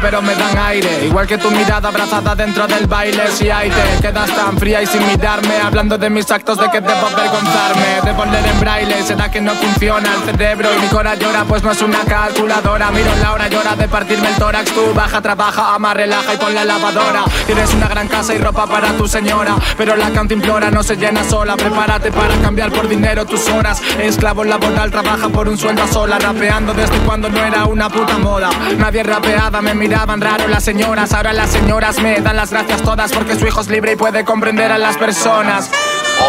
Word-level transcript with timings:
pero 0.00 0.20
me 0.20 0.34
dan 0.34 0.58
aire. 0.58 1.06
Igual 1.06 1.26
que 1.26 1.38
tu 1.38 1.50
mirada 1.50 1.88
abrazada 1.88 2.34
dentro 2.34 2.66
del 2.66 2.86
baile 2.86 3.28
Si 3.28 3.48
hay 3.48 3.70
te 3.70 4.02
quedas 4.02 4.30
tan 4.30 4.58
fría 4.58 4.82
y 4.82 4.86
sin 4.86 5.06
mirarme 5.06 5.56
Hablando 5.64 5.96
de 5.96 6.10
mis 6.10 6.30
actos 6.30 6.58
de 6.58 6.70
que 6.70 6.80
debo 6.80 7.06
avergonzarme 7.06 8.00
De 8.04 8.12
poner 8.12 8.46
en 8.46 8.60
braille, 8.60 9.02
será 9.02 9.30
que 9.30 9.40
no 9.40 9.52
funciona 9.54 10.14
el 10.14 10.22
cerebro 10.24 10.68
Y 10.76 10.80
mi 10.80 10.88
cora 10.88 11.14
llora 11.14 11.44
pues 11.44 11.62
no 11.62 11.72
es 11.72 11.80
una 11.80 12.00
calculadora. 12.00 12.90
Miro 12.90 13.10
la 13.20 13.32
hora 13.32 13.48
llora 13.48 13.74
de 13.74 13.88
partirme 13.88 14.28
el 14.28 14.34
tórax 14.36 14.72
Tú 14.72 14.92
baja, 14.94 15.20
trabaja, 15.22 15.74
ama, 15.74 15.94
relaja 15.94 16.34
y 16.34 16.36
pon 16.36 16.54
la 16.54 16.64
lavadora. 16.64 17.24
Tienes 17.46 17.72
una 17.72 17.88
gran 17.88 18.08
casa 18.08 18.34
y 18.34 18.38
ropa 18.38 18.66
para 18.66 18.92
tu 18.92 19.08
señora 19.08 19.56
Pero 19.78 19.96
la 19.96 20.10
implora 20.10 20.70
no 20.70 20.82
se 20.82 20.96
llena 20.96 21.24
sola. 21.24 21.56
Prepárate 21.56 22.12
para 22.12 22.36
cambiar 22.36 22.70
por 22.72 22.88
dinero 22.88 23.24
tus 23.24 23.48
horas. 23.48 23.82
Esclavo 23.98 24.44
laboral, 24.44 24.90
trabaja 24.90 25.28
por 25.28 25.48
un 25.48 25.58
sueldo 25.58 25.86
sola 25.86 26.18
Rapeando 26.18 26.74
desde 26.74 26.98
cuando 26.98 27.28
no 27.28 27.44
era 27.44 27.64
una 27.64 27.88
puta 27.88 28.18
moda. 28.18 28.50
Nadie 28.78 29.02
rapeaba, 29.02 29.60
me 29.60 29.71
miraban 29.74 30.20
raro 30.20 30.48
las 30.48 30.64
señoras 30.64 31.12
Ahora 31.12 31.32
las 31.32 31.50
señoras 31.50 32.00
me 32.00 32.20
dan 32.20 32.36
las 32.36 32.50
gracias 32.50 32.82
todas 32.82 33.12
Porque 33.12 33.36
su 33.36 33.46
hijo 33.46 33.60
es 33.60 33.68
libre 33.68 33.92
y 33.92 33.96
puede 33.96 34.24
comprender 34.24 34.72
a 34.72 34.78
las 34.78 34.96
personas 34.96 35.70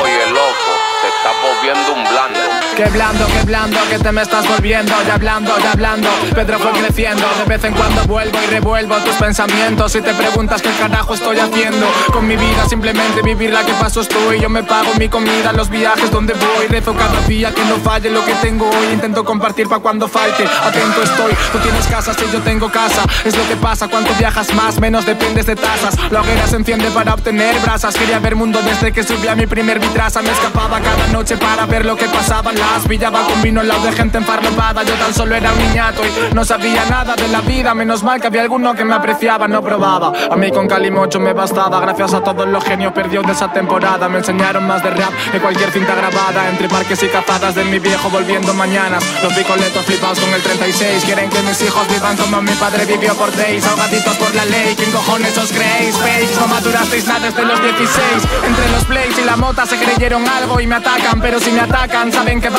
Oye, 0.01 0.29
loco 0.31 0.83
te 1.03 1.09
estás 1.09 1.35
volviendo 1.43 1.93
un 1.93 2.03
blando. 2.03 2.52
Qué 2.75 2.85
blando, 2.85 3.27
qué 3.27 3.43
blando, 3.43 3.77
que 3.87 3.99
te 3.99 4.11
me 4.11 4.23
estás 4.23 4.47
volviendo. 4.47 4.93
Ya 5.05 5.13
hablando, 5.13 5.55
ya 5.59 5.73
hablando. 5.73 6.09
Pedro 6.33 6.57
fue 6.57 6.71
creciendo. 6.71 7.23
De 7.37 7.45
vez 7.45 7.63
en 7.65 7.73
cuando 7.73 8.03
vuelvo 8.05 8.39
y 8.41 8.47
revuelvo 8.47 8.97
tus 8.97 9.15
pensamientos. 9.15 9.95
Y 9.95 10.01
te 10.01 10.11
preguntas 10.15 10.59
qué 10.59 10.71
carajo 10.79 11.13
estoy 11.13 11.37
haciendo. 11.37 11.85
Con 12.11 12.27
mi 12.27 12.35
vida, 12.35 12.67
simplemente 12.67 13.21
vivir 13.21 13.51
la 13.51 13.63
que 13.63 13.73
paso 13.73 14.01
estoy. 14.01 14.39
Yo 14.39 14.49
me 14.49 14.63
pago 14.63 14.91
mi 14.97 15.07
comida, 15.07 15.53
los 15.53 15.69
viajes 15.69 16.09
donde 16.09 16.33
voy. 16.33 16.65
Rezo 16.67 16.95
cada 16.95 17.21
día 17.27 17.53
que 17.53 17.63
no 17.65 17.77
falle 17.77 18.09
lo 18.09 18.25
que 18.25 18.33
tengo 18.35 18.67
hoy. 18.67 18.87
Intento 18.91 19.23
compartir 19.23 19.67
pa' 19.67 19.77
cuando 19.77 20.07
falte. 20.07 20.43
Atento 20.43 21.03
estoy. 21.03 21.33
Tú 21.51 21.59
tienes 21.59 21.85
casa, 21.85 22.15
si 22.15 22.25
yo 22.31 22.41
tengo 22.41 22.71
casa. 22.71 23.03
Es 23.23 23.37
lo 23.37 23.47
que 23.47 23.55
pasa. 23.55 23.87
Cuanto 23.87 24.11
viajas 24.15 24.51
más, 24.55 24.79
menos 24.79 25.05
dependes 25.05 25.45
de 25.45 25.55
tasas. 25.55 25.95
La 26.09 26.21
hoguera 26.21 26.47
se 26.47 26.55
enciende 26.55 26.89
para 26.89 27.13
obtener 27.13 27.59
brasas. 27.59 27.93
Quería 27.93 28.17
ver 28.17 28.35
mundo 28.35 28.59
desde 28.63 28.91
que 28.91 29.03
subí 29.03 29.27
a 29.27 29.35
mi 29.35 29.45
primer 29.45 29.79
vitraza. 29.79 30.23
Me 30.23 30.31
escapaba 30.31 30.79
cada 30.79 31.07
noche 31.09 31.37
para 31.37 31.67
ver 31.67 31.85
lo 31.85 31.95
que 31.95 32.05
pasaba 32.05 32.51
las 32.63 32.83
con 33.27 33.41
vino 33.41 33.63
lado 33.63 33.83
de 33.85 33.91
gente 33.91 34.17
enfarlopada. 34.17 34.83
Yo 34.83 34.93
tan 34.95 35.13
solo 35.13 35.35
era 35.35 35.51
un 35.51 35.57
niñato 35.59 36.01
y 36.05 36.33
no 36.33 36.43
sabía 36.45 36.85
nada 36.85 37.15
de 37.15 37.27
la 37.27 37.41
vida. 37.41 37.73
Menos 37.73 38.03
mal 38.03 38.19
que 38.21 38.27
había 38.27 38.41
alguno 38.41 38.73
que 38.73 38.83
me 38.85 38.93
apreciaba 38.93 39.47
no 39.47 39.61
probaba. 39.61 40.11
A 40.29 40.35
mí 40.35 40.51
con 40.51 40.67
Calimocho 40.67 41.19
me 41.19 41.33
bastaba. 41.33 41.79
Gracias 41.79 42.13
a 42.13 42.23
todos 42.23 42.47
los 42.47 42.63
genios 42.63 42.93
perdidos 42.93 43.25
de 43.27 43.33
esa 43.33 43.51
temporada. 43.51 44.07
Me 44.09 44.19
enseñaron 44.19 44.65
más 44.65 44.83
de 44.83 44.91
rap 44.91 45.11
que 45.31 45.39
cualquier 45.39 45.71
cinta 45.71 45.95
grabada. 45.95 46.49
Entre 46.49 46.67
parques 46.69 47.01
y 47.03 47.07
cazadas 47.07 47.55
de 47.55 47.63
mi 47.65 47.79
viejo 47.79 48.09
volviendo 48.09 48.53
mañanas. 48.53 49.03
Los 49.21 49.35
bicoletos 49.35 49.85
flipados 49.85 50.19
con 50.19 50.33
el 50.33 50.41
36 50.41 51.03
quieren 51.05 51.29
que 51.29 51.41
mis 51.41 51.61
hijos 51.61 51.87
vivan 51.89 52.15
como 52.17 52.41
mi 52.41 52.53
padre 52.53 52.85
vivió 52.85 53.13
por 53.15 53.35
days. 53.35 53.65
Ahogaditos 53.65 54.15
por 54.17 54.33
la 54.35 54.45
ley. 54.45 54.75
¿quién 54.75 54.91
cojones 54.91 55.37
os 55.37 55.51
creéis? 55.51 55.95
Fakes 55.97 56.39
no 56.39 56.47
madurasteis 56.47 57.07
nada 57.07 57.19
desde 57.27 57.45
los 57.45 57.61
16 57.61 58.03
entre 58.45 58.71
los 58.71 58.85
plays 58.85 59.17
y 59.17 59.23
la 59.23 59.35
mota 59.37 59.65
se 59.65 59.77
creyeron 59.77 60.27
algo 60.27 60.59
y 60.59 60.67
me 60.67 60.75
atacan, 60.75 61.19
pero 61.21 61.39
si 61.39 61.51
me 61.51 61.61
atacan 61.61 62.11
saben 62.11 62.41
que 62.41 62.49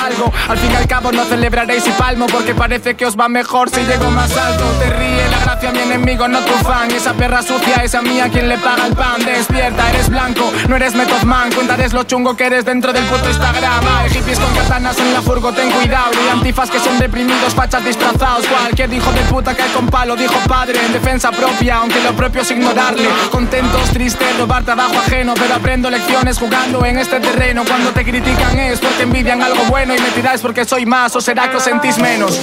Al 0.49 0.59
fin 0.59 0.73
y 0.73 0.75
al 0.75 0.87
cabo 0.87 1.13
no 1.13 1.25
celebraréis 1.25 1.87
y 1.87 1.91
palmo 1.93 2.27
porque 2.27 2.55
parece 2.55 2.95
que 2.95 3.07
os 3.07 3.19
va 3.19 3.29
mejor 3.29 3.71
si 3.71 3.81
llego 3.83 4.11
más 4.11 4.37
alto. 4.37 4.65
Te 4.79 4.91
ríe 4.91 5.29
la 5.31 5.39
gracia 5.39 5.71
mi 5.73 5.79
enemigo, 5.79 6.29
no 6.29 6.41
tu 6.41 6.53
fan. 6.65 6.91
Esa 6.91 7.15
perra 7.15 7.43
sucia, 7.43 7.77
esa 7.83 8.03
mía 8.03 8.29
quien 8.31 8.49
le 8.49 8.59
paga 8.59 8.87
el 8.87 8.95
pan. 8.95 9.25
Despierta, 9.25 9.89
eres 9.91 10.11
blanco, 10.11 10.53
no 10.69 10.77
eres 10.77 10.95
Method 10.95 11.23
Man. 11.23 11.53
Cuéntales 11.53 11.93
lo 11.93 12.03
chungo 12.03 12.37
que 12.37 12.47
eres 12.47 12.65
dentro 12.65 12.93
del 12.93 13.05
puto 13.05 13.29
Instagram. 13.29 13.85
Hay 13.99 14.11
con 14.11 14.55
katanas 14.55 14.99
en 14.99 15.13
la 15.13 15.23
furgo, 15.23 15.53
ten 15.53 15.71
cuidado. 15.71 16.13
Y 16.27 16.29
antifas 16.29 16.71
que 16.71 16.79
son 16.79 16.99
deprimidos, 16.99 17.55
fachas 17.55 17.85
disfrazados. 17.85 18.47
Cualquier 18.47 18.93
hijo 18.93 19.13
de 19.13 19.21
puta 19.23 19.55
cae 19.55 19.71
con 19.73 19.87
palo, 19.87 20.17
dijo 20.17 20.35
padre 20.49 20.85
en 20.85 20.93
defensa 20.93 21.31
propia, 21.31 21.77
aunque 21.77 22.03
lo 22.03 22.13
propio 22.15 22.43
es 22.43 22.51
ignorarle. 22.51 23.09
Contentos, 23.31 23.91
tristes, 23.91 24.39
robar 24.39 24.65
trabajo 24.65 24.99
ajeno, 24.99 25.35
pero 25.35 25.55
aprendo 25.55 25.89
lecciones 25.89 26.39
jugando 26.39 26.85
en 26.85 26.99
este 26.99 27.21
terreno. 27.21 27.65
Cuando 27.65 27.91
te 27.93 28.05
critican 28.05 28.59
es 28.59 28.81
porque 28.81 29.03
envidian 29.03 29.43
algo 29.43 29.65
bueno 29.65 29.84
y 29.93 30.01
me 30.01 30.11
tiráis 30.11 30.41
porque 30.41 30.65
soy 30.65 30.87
más 30.87 31.15
o 31.15 31.21
será 31.21 31.51
que 31.51 31.57
os 31.59 31.63
sentís 31.63 31.99
menos. 31.99 32.41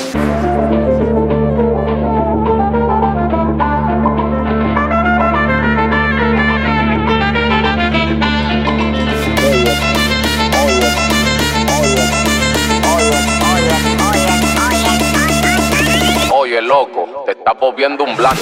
Oye, 16.33 16.61
loco, 16.61 17.23
te 17.25 17.31
estás 17.31 17.53
volviendo 17.59 18.03
un 18.03 18.15
blanco, 18.15 18.41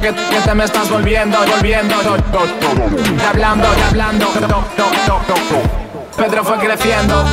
que, 0.00 0.14
que, 0.14 0.40
te 0.44 0.54
me 0.54 0.64
estás 0.64 0.88
volviendo, 0.88 1.38
volviendo. 1.46 1.94
Ya 3.18 3.30
hablando, 3.30 3.66
ya 3.76 3.88
hablando. 3.88 4.26
Pedro 6.16 6.44
fue 6.44 6.58
creciendo. 6.58 7.24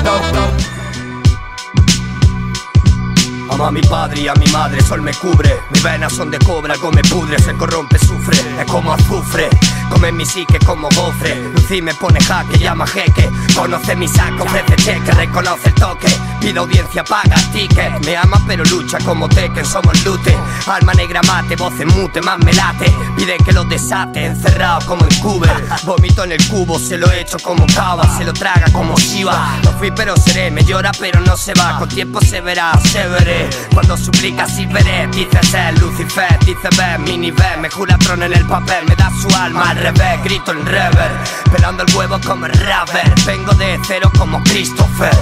Amo 3.49 3.65
a 3.65 3.71
mi 3.71 3.81
padre 3.81 4.21
y 4.21 4.27
a 4.27 4.33
mi 4.35 4.45
madre, 4.47 4.81
sol 4.81 5.01
me 5.01 5.13
cubre. 5.13 5.57
Mis 5.71 5.81
venas 5.81 6.13
son 6.13 6.29
de 6.29 6.37
cobre, 6.39 6.73
algo 6.73 6.91
me 6.91 7.01
pudre, 7.03 7.39
se 7.39 7.53
corrompe, 7.53 7.97
sufre, 7.97 8.37
es 8.59 8.65
como 8.69 8.93
azufre. 8.93 9.49
Come 9.89 10.11
mi 10.11 10.25
psique 10.25 10.59
como 10.65 10.89
gofre. 10.95 11.35
Lucy 11.53 11.81
me 11.81 11.93
pone 11.95 12.19
jaque, 12.19 12.59
llama 12.59 12.85
jeque. 12.85 13.29
Conoce 13.57 13.95
mi 13.95 14.07
saco, 14.07 14.43
ofrece 14.43 14.75
cheque, 14.75 15.11
reconoce 15.13 15.69
el 15.69 15.73
toque. 15.73 16.07
Pide 16.39 16.59
audiencia, 16.59 17.03
paga 17.03 17.35
ticket. 17.51 18.05
Me 18.05 18.15
ama 18.15 18.39
pero 18.47 18.63
lucha 18.65 18.99
como 18.99 19.27
Tekken, 19.27 19.65
somos 19.65 20.05
lute. 20.05 20.37
Alma 20.67 20.93
negra 20.93 21.21
mate, 21.23 21.55
voz 21.55 21.73
en 21.79 21.87
mute, 21.87 22.21
más 22.21 22.37
me 22.45 22.53
late. 22.53 22.93
Pide 23.15 23.35
que 23.43 23.51
lo 23.51 23.63
desate, 23.63 24.27
encerrado 24.27 24.85
como 24.85 25.03
en 25.05 25.19
Cuber. 25.19 25.51
Vomito 25.83 26.23
en 26.23 26.33
el 26.33 26.47
cubo, 26.47 26.77
se 26.77 26.99
lo 26.99 27.11
echo 27.11 27.37
como 27.39 27.65
cava, 27.65 28.17
se 28.17 28.23
lo 28.23 28.31
traga 28.31 28.71
como 28.71 28.95
Shiva. 28.97 29.57
No 29.63 29.71
fui 29.71 29.89
pero 29.89 30.15
seré, 30.15 30.51
me 30.51 30.63
llora 30.63 30.91
pero 30.99 31.19
no 31.21 31.35
se 31.35 31.53
va. 31.55 31.79
Con 31.79 31.89
tiempo 31.89 32.21
se 32.21 32.41
verá, 32.41 32.79
se 32.83 33.07
veré. 33.07 33.49
Cuando 33.73 33.97
suplica 33.97 34.45
y 34.55 34.67
veré, 34.67 35.07
dice 35.07 35.41
ser 35.41 35.79
Lucifer, 35.79 36.37
dice 36.45 36.69
ver, 36.77 36.99
mi 36.99 37.17
nivel. 37.17 37.59
Me 37.59 37.69
jura 37.71 37.97
trono 37.97 38.25
en 38.25 38.33
el 38.33 38.45
papel, 38.45 38.85
me 38.87 38.95
da 38.95 39.11
su 39.19 39.35
alma 39.35 39.71
al 39.71 39.77
revés, 39.77 40.23
grito 40.23 40.51
en 40.51 40.63
rever. 40.63 41.11
Pelando 41.51 41.83
el 41.83 41.95
huevo 41.95 42.19
como 42.23 42.45
el 42.45 42.53
rapper. 42.53 43.11
De 43.55 43.79
cero 43.85 44.11
como 44.17 44.41
Christopher. 44.43 45.15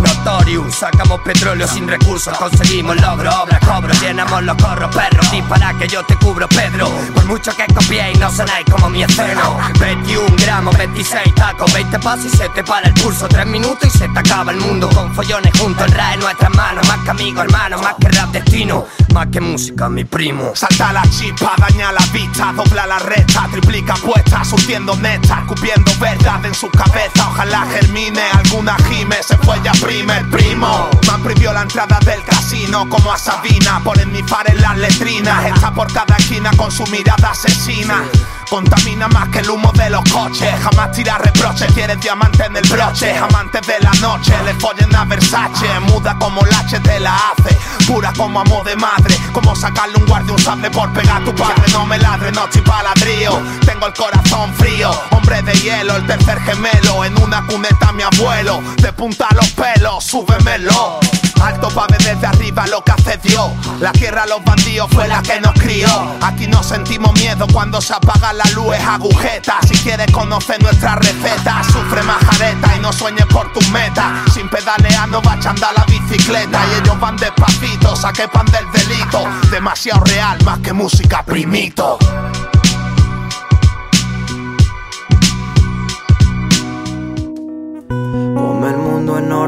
Notorious, 0.00 0.76
sacamos 0.76 1.20
petróleo 1.20 1.66
sin 1.66 1.88
recursos, 1.88 2.36
conseguimos 2.38 3.00
logro, 3.00 3.30
obra, 3.42 3.58
cobro, 3.60 3.92
llenamos 4.00 4.42
los 4.44 4.56
corros, 4.56 4.94
perros, 4.94 5.30
dispara 5.30 5.74
que 5.76 5.88
yo 5.88 6.04
te 6.04 6.14
cubro, 6.16 6.48
Pedro. 6.48 6.88
Por 7.14 7.24
mucho 7.26 7.54
que 7.56 7.66
copiéis, 7.74 8.18
no 8.18 8.30
sonáis 8.30 8.64
como 8.70 8.88
mi 8.88 9.02
esceno. 9.02 9.58
21 9.80 10.36
gramos, 10.38 10.76
26 10.78 11.34
tacos, 11.34 11.72
20 11.72 11.98
pasos 11.98 12.26
y 12.26 12.36
se 12.36 12.48
te 12.50 12.62
para 12.62 12.86
el 12.88 12.94
pulso. 12.94 13.28
3 13.28 13.46
minutos 13.46 13.92
y 13.92 13.98
se 13.98 14.08
te 14.08 14.18
acaba 14.18 14.52
el 14.52 14.58
mundo. 14.58 14.88
Con 14.90 15.12
follones 15.14 15.52
juntos, 15.58 15.86
el 15.86 15.98
en 16.14 16.20
nuestras 16.20 16.54
manos. 16.54 16.86
Más 16.86 16.98
que 17.00 17.10
amigo, 17.10 17.42
hermano, 17.42 17.78
más 17.78 17.94
que 18.00 18.08
rap 18.08 18.30
destino, 18.30 18.86
que 19.26 19.40
música, 19.40 19.88
mi 19.88 20.04
primo. 20.04 20.52
Salta 20.54 20.92
la 20.92 21.02
chispa, 21.02 21.54
daña 21.58 21.90
la 21.92 22.04
vista, 22.12 22.52
dobla 22.54 22.86
la 22.86 22.98
recta, 23.00 23.48
triplica 23.50 23.94
apuestas, 23.94 24.48
surtiendo 24.48 24.96
neta, 24.96 25.44
cupiendo 25.46 25.90
verdad 25.98 26.44
en 26.46 26.54
su 26.54 26.70
cabeza. 26.70 27.28
Ojalá 27.28 27.66
germine 27.72 28.22
alguna 28.32 28.76
gime, 28.88 29.16
se 29.22 29.36
fue 29.38 29.60
ya 29.64 29.72
primer 29.72 30.28
primo. 30.30 30.88
Me 31.10 31.18
prohibió 31.24 31.52
la 31.52 31.62
entrada 31.62 31.98
del 32.00 32.22
casino 32.22 32.88
como 32.88 33.12
a 33.12 33.18
Sabina. 33.18 33.80
Ponen 33.82 34.12
mi 34.12 34.22
far 34.22 34.48
en 34.50 34.60
las 34.62 34.78
letrinas. 34.78 35.46
Está 35.46 35.74
por 35.74 35.92
cada 35.92 36.16
esquina 36.16 36.50
con 36.56 36.70
su 36.70 36.86
mirada 36.86 37.30
asesina. 37.30 38.04
Contamina 38.48 39.08
más 39.08 39.28
que 39.28 39.40
el 39.40 39.50
humo 39.50 39.70
de 39.72 39.90
los 39.90 40.02
coches. 40.10 40.48
Jamás 40.62 40.92
tira 40.92 41.18
reproches. 41.18 41.70
Quieres 41.72 42.00
diamante 42.00 42.44
en 42.44 42.56
el 42.56 42.66
broche. 42.68 43.16
Amantes 43.16 43.66
de 43.66 43.78
la 43.80 43.92
noche. 44.00 44.32
Le 44.44 44.54
follen 44.54 44.94
a 44.94 45.04
Versace. 45.04 45.80
Muda 45.80 46.16
como 46.18 46.40
H 46.42 46.80
te 46.80 46.98
la 46.98 47.14
hace. 47.14 47.56
Pura 47.86 48.12
como 48.16 48.40
amo 48.40 48.62
de 48.64 48.74
madre. 48.76 49.14
Como 49.32 49.54
sacarle 49.54 49.96
un 49.96 50.06
guardia 50.06 50.32
un 50.32 50.38
sable 50.38 50.70
por 50.70 50.90
pegar 50.92 51.20
a 51.22 51.24
tu 51.24 51.34
padre. 51.34 51.70
No 51.72 51.84
me 51.84 51.98
ladre, 51.98 52.32
no 52.32 52.48
chipa 52.48 52.82
ladrillo. 52.82 53.42
Tengo 53.66 53.86
el 53.86 53.92
corazón 53.92 54.52
frío. 54.54 54.90
Hombre 55.10 55.42
de 55.42 55.52
hielo, 55.52 55.96
el 55.96 56.06
tercer 56.06 56.40
gemelo. 56.40 57.04
En 57.04 57.20
una 57.22 57.44
cuneta 57.46 57.92
mi 57.92 58.02
abuelo. 58.02 58.62
De 58.78 58.92
punta 58.92 59.28
los 59.34 59.50
pelos, 59.50 60.04
súbemelo. 60.04 61.00
Alto 61.42 61.68
pa' 61.68 61.86
ver 61.86 62.02
desde 62.02 62.26
arriba 62.26 62.66
lo 62.66 62.82
que 62.82 62.92
hace 62.92 63.16
Dios. 63.18 63.50
La 63.80 63.92
tierra 63.92 64.26
los 64.26 64.42
bandidos 64.44 64.88
fue 64.92 65.06
la 65.08 65.22
que 65.22 65.40
nos 65.40 65.52
crió. 65.54 65.88
Aquí 66.22 66.46
no 66.46 66.62
sentimos 66.62 67.12
miedo 67.14 67.46
cuando 67.52 67.80
se 67.80 67.94
apaga 67.94 68.32
la 68.32 68.44
luz, 68.54 68.74
es 68.76 68.84
agujeta. 68.84 69.58
Si 69.66 69.74
quieres 69.78 70.10
conocer 70.12 70.62
nuestra 70.62 70.96
receta, 70.96 71.62
sufre 71.64 72.02
majareta 72.02 72.76
y 72.76 72.80
no 72.80 72.92
sueñes 72.92 73.26
por 73.26 73.52
tus 73.52 73.68
metas. 73.70 74.32
Sin 74.34 74.48
pedalear 74.48 75.08
no 75.08 75.22
va 75.22 75.32
a 75.32 75.72
la 75.72 75.84
bicicleta. 75.86 76.60
Y 76.72 76.82
ellos 76.82 76.98
van 77.00 77.16
despacito, 77.16 77.96
saque 77.96 78.28
pan 78.28 78.46
del 78.46 78.70
delito. 78.72 79.24
Demasiado 79.50 80.00
real, 80.04 80.38
más 80.44 80.58
que 80.60 80.72
música 80.72 81.22
primito. 81.22 81.98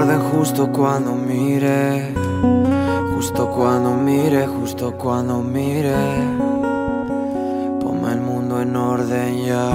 Justo 0.07 0.71
cuando 0.73 1.15
mire, 1.15 2.15
justo 3.15 3.51
cuando 3.51 3.95
mire, 3.95 4.47
justo 4.47 4.93
cuando 4.97 5.43
mire. 5.43 5.95
Ponme 7.81 8.13
el 8.13 8.21
mundo 8.21 8.63
en 8.63 8.77
orden 8.77 9.45
ya. 9.45 9.71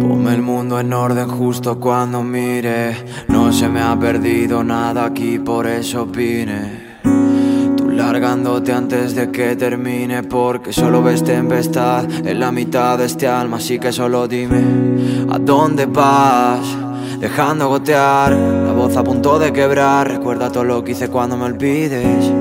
Ponme 0.00 0.34
el 0.34 0.42
mundo 0.42 0.80
en 0.80 0.92
orden 0.92 1.28
justo 1.28 1.78
cuando 1.78 2.22
mire. 2.22 2.96
No 3.28 3.52
se 3.52 3.68
me 3.68 3.80
ha 3.80 3.96
perdido 3.98 4.64
nada 4.64 5.06
aquí, 5.06 5.38
por 5.38 5.66
eso 5.66 6.06
vine. 6.06 6.89
Largándote 8.00 8.72
antes 8.72 9.14
de 9.14 9.30
que 9.30 9.56
termine, 9.56 10.22
porque 10.22 10.72
solo 10.72 11.02
ves 11.02 11.22
tempestad 11.22 12.06
en 12.26 12.40
la 12.40 12.50
mitad 12.50 12.96
de 12.96 13.04
este 13.04 13.28
alma. 13.28 13.58
Así 13.58 13.78
que 13.78 13.92
solo 13.92 14.26
dime, 14.26 14.64
¿a 15.30 15.38
dónde 15.38 15.84
vas? 15.84 16.66
Dejando 17.18 17.68
gotear, 17.68 18.32
la 18.32 18.72
voz 18.72 18.96
a 18.96 19.04
punto 19.04 19.38
de 19.38 19.52
quebrar. 19.52 20.08
Recuerda 20.08 20.50
todo 20.50 20.64
lo 20.64 20.82
que 20.82 20.92
hice 20.92 21.08
cuando 21.08 21.36
me 21.36 21.44
olvides. 21.44 22.32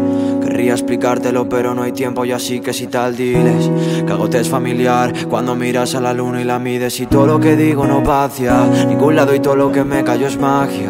Querría 0.42 0.72
explicártelo, 0.72 1.50
pero 1.50 1.76
no 1.76 1.84
hay 1.84 1.92
tiempo 1.92 2.24
y 2.24 2.32
así 2.32 2.62
que 2.62 2.74
si 2.74 2.88
tal 2.88 3.16
diles 3.16 3.70
Que 4.06 4.12
agote 4.12 4.40
es 4.40 4.50
familiar 4.50 5.14
cuando 5.30 5.54
miras 5.54 5.94
a 5.94 6.02
la 6.02 6.14
luna 6.14 6.42
y 6.42 6.44
la 6.44 6.58
mides 6.58 7.00
Y 7.02 7.06
todo 7.06 7.28
lo 7.28 7.40
que 7.40 7.56
digo 7.56 7.86
no 7.86 8.04
va 8.04 8.24
hacia 8.24 8.66
ningún 8.88 9.16
lado 9.16 9.36
y 9.36 9.42
todo 9.42 9.56
lo 9.56 9.72
que 9.72 9.84
me 9.84 10.04
cayó 10.04 10.26
es 10.26 10.40
magia 10.40 10.90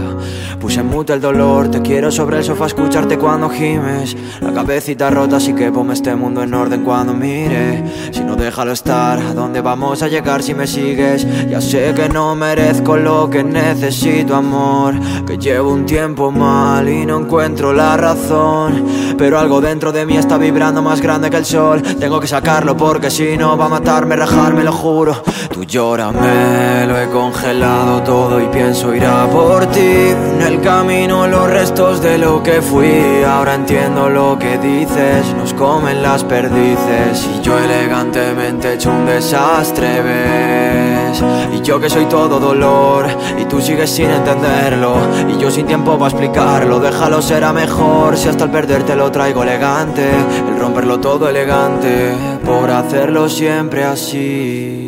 Puse 0.60 0.82
en 0.82 0.94
el 1.08 1.22
dolor, 1.22 1.72
te 1.72 1.82
quiero 1.82 2.12
sobre 2.12 2.40
el 2.40 2.44
sofá 2.44 2.66
escucharte 2.66 3.18
cuando 3.18 3.50
gimes. 3.50 4.16
La 4.42 4.52
cabecita 4.52 5.10
rota 5.10 5.38
así 5.38 5.54
que 5.54 5.72
ponme 5.72 5.94
este 5.94 6.14
mundo 6.16 6.44
en 6.44 6.54
orden 6.54 6.84
cuando 6.84 7.14
mire. 7.14 7.84
Si 8.12 8.20
no 8.22 8.36
déjalo 8.36 8.74
estar, 8.74 9.20
¿a 9.20 9.34
dónde 9.34 9.62
vamos 9.62 10.04
a 10.04 10.10
llegar 10.10 10.44
si 10.44 10.54
me 10.54 10.68
sigues? 10.68 11.26
Ya 11.50 11.62
sé 11.62 11.94
que 11.96 12.10
no 12.10 12.36
merezco 12.36 12.98
lo 12.98 13.30
que 13.30 13.44
necesito 13.44 14.36
amor 14.36 14.96
Que 15.26 15.38
llevo 15.38 15.72
un 15.72 15.86
tiempo 15.86 16.30
mal 16.30 16.90
y 16.90 17.06
no 17.06 17.20
encuentro 17.20 17.72
la 17.72 17.96
razón. 17.96 18.86
Pero 19.18 19.40
algo 19.40 19.62
dentro 19.62 19.94
de 19.94 20.06
mí 20.06 20.18
está 20.18 20.38
vibrando 20.38 20.82
más 20.82 21.02
grande 21.02 21.30
que 21.30 21.38
el 21.38 21.46
sol. 21.46 21.82
Tengo 21.82 22.20
que 22.20 22.28
sacarlo 22.28 22.76
porque 22.76 23.10
si 23.10 23.38
no 23.38 23.58
va 23.58 23.66
a 23.66 23.70
matarme, 23.70 24.18
rajarme, 24.18 24.64
lo 24.66 24.74
juro. 24.74 25.24
Tú 25.54 25.64
llórame, 25.64 26.86
lo 26.86 27.00
he 27.00 27.08
congelado 27.50 28.04
todo 28.04 28.40
y 28.40 28.46
pienso 28.50 28.94
ir 28.94 29.04
a 29.06 29.26
por 29.28 29.66
ti. 29.68 29.80
En 29.80 30.42
el 30.42 30.62
camino 30.62 31.28
los 31.28 31.50
restos 31.50 32.00
de 32.00 32.20
lo 32.20 32.44
que 32.44 32.62
fui. 32.62 33.24
Ahora 33.28 33.56
entiendo 33.56 34.08
lo 34.08 34.38
que 34.38 34.60
dices, 34.60 35.34
nos 35.36 35.56
comen 35.56 36.04
las 36.04 36.24
perdices. 36.24 37.28
Y 37.36 37.42
yo 37.42 37.58
elegantemente 37.58 38.70
he 38.70 38.74
hecho 38.76 38.92
un 38.92 39.06
desastre, 39.06 40.02
ves 40.02 41.24
Y 41.52 41.62
yo 41.62 41.80
que 41.80 41.90
soy 41.90 42.06
todo 42.06 42.40
dolor 42.40 43.08
y 43.40 43.46
tú 43.46 43.60
sigues 43.62 43.90
sin 43.90 44.12
entenderlo. 44.12 44.98
Y 45.28 45.42
yo 45.42 45.50
sin 45.50 45.66
tiempo 45.66 45.98
para 45.98 46.12
explicarlo, 46.12 46.80
déjalo 46.80 47.20
será 47.20 47.52
mejor. 47.52 48.16
Si 48.16 48.30
hasta 48.30 48.44
al 48.44 48.52
perderte 48.52 48.96
lo 48.96 49.12
traigo 49.12 49.44
elegante 49.44 50.08
El 50.48 50.60
romperlo 50.60 51.00
todo 51.00 51.30
elegante 51.30 52.12
Por 52.46 52.70
hacerlo 52.70 53.30
siempre 53.30 53.84
así 53.84 54.79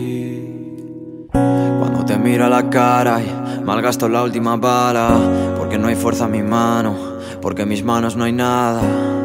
miro 2.21 2.45
a 2.45 2.49
la 2.49 2.69
cara 2.69 3.21
y 3.21 3.63
malgasto 3.63 4.07
la 4.07 4.23
última 4.23 4.55
bala 4.55 5.09
Porque 5.57 5.77
no 5.77 5.87
hay 5.87 5.95
fuerza 5.95 6.25
en 6.25 6.31
mi 6.31 6.43
mano 6.43 6.95
Porque 7.41 7.63
en 7.63 7.69
mis 7.69 7.83
manos 7.83 8.15
no 8.15 8.23
hay 8.23 8.33
nada 8.33 9.20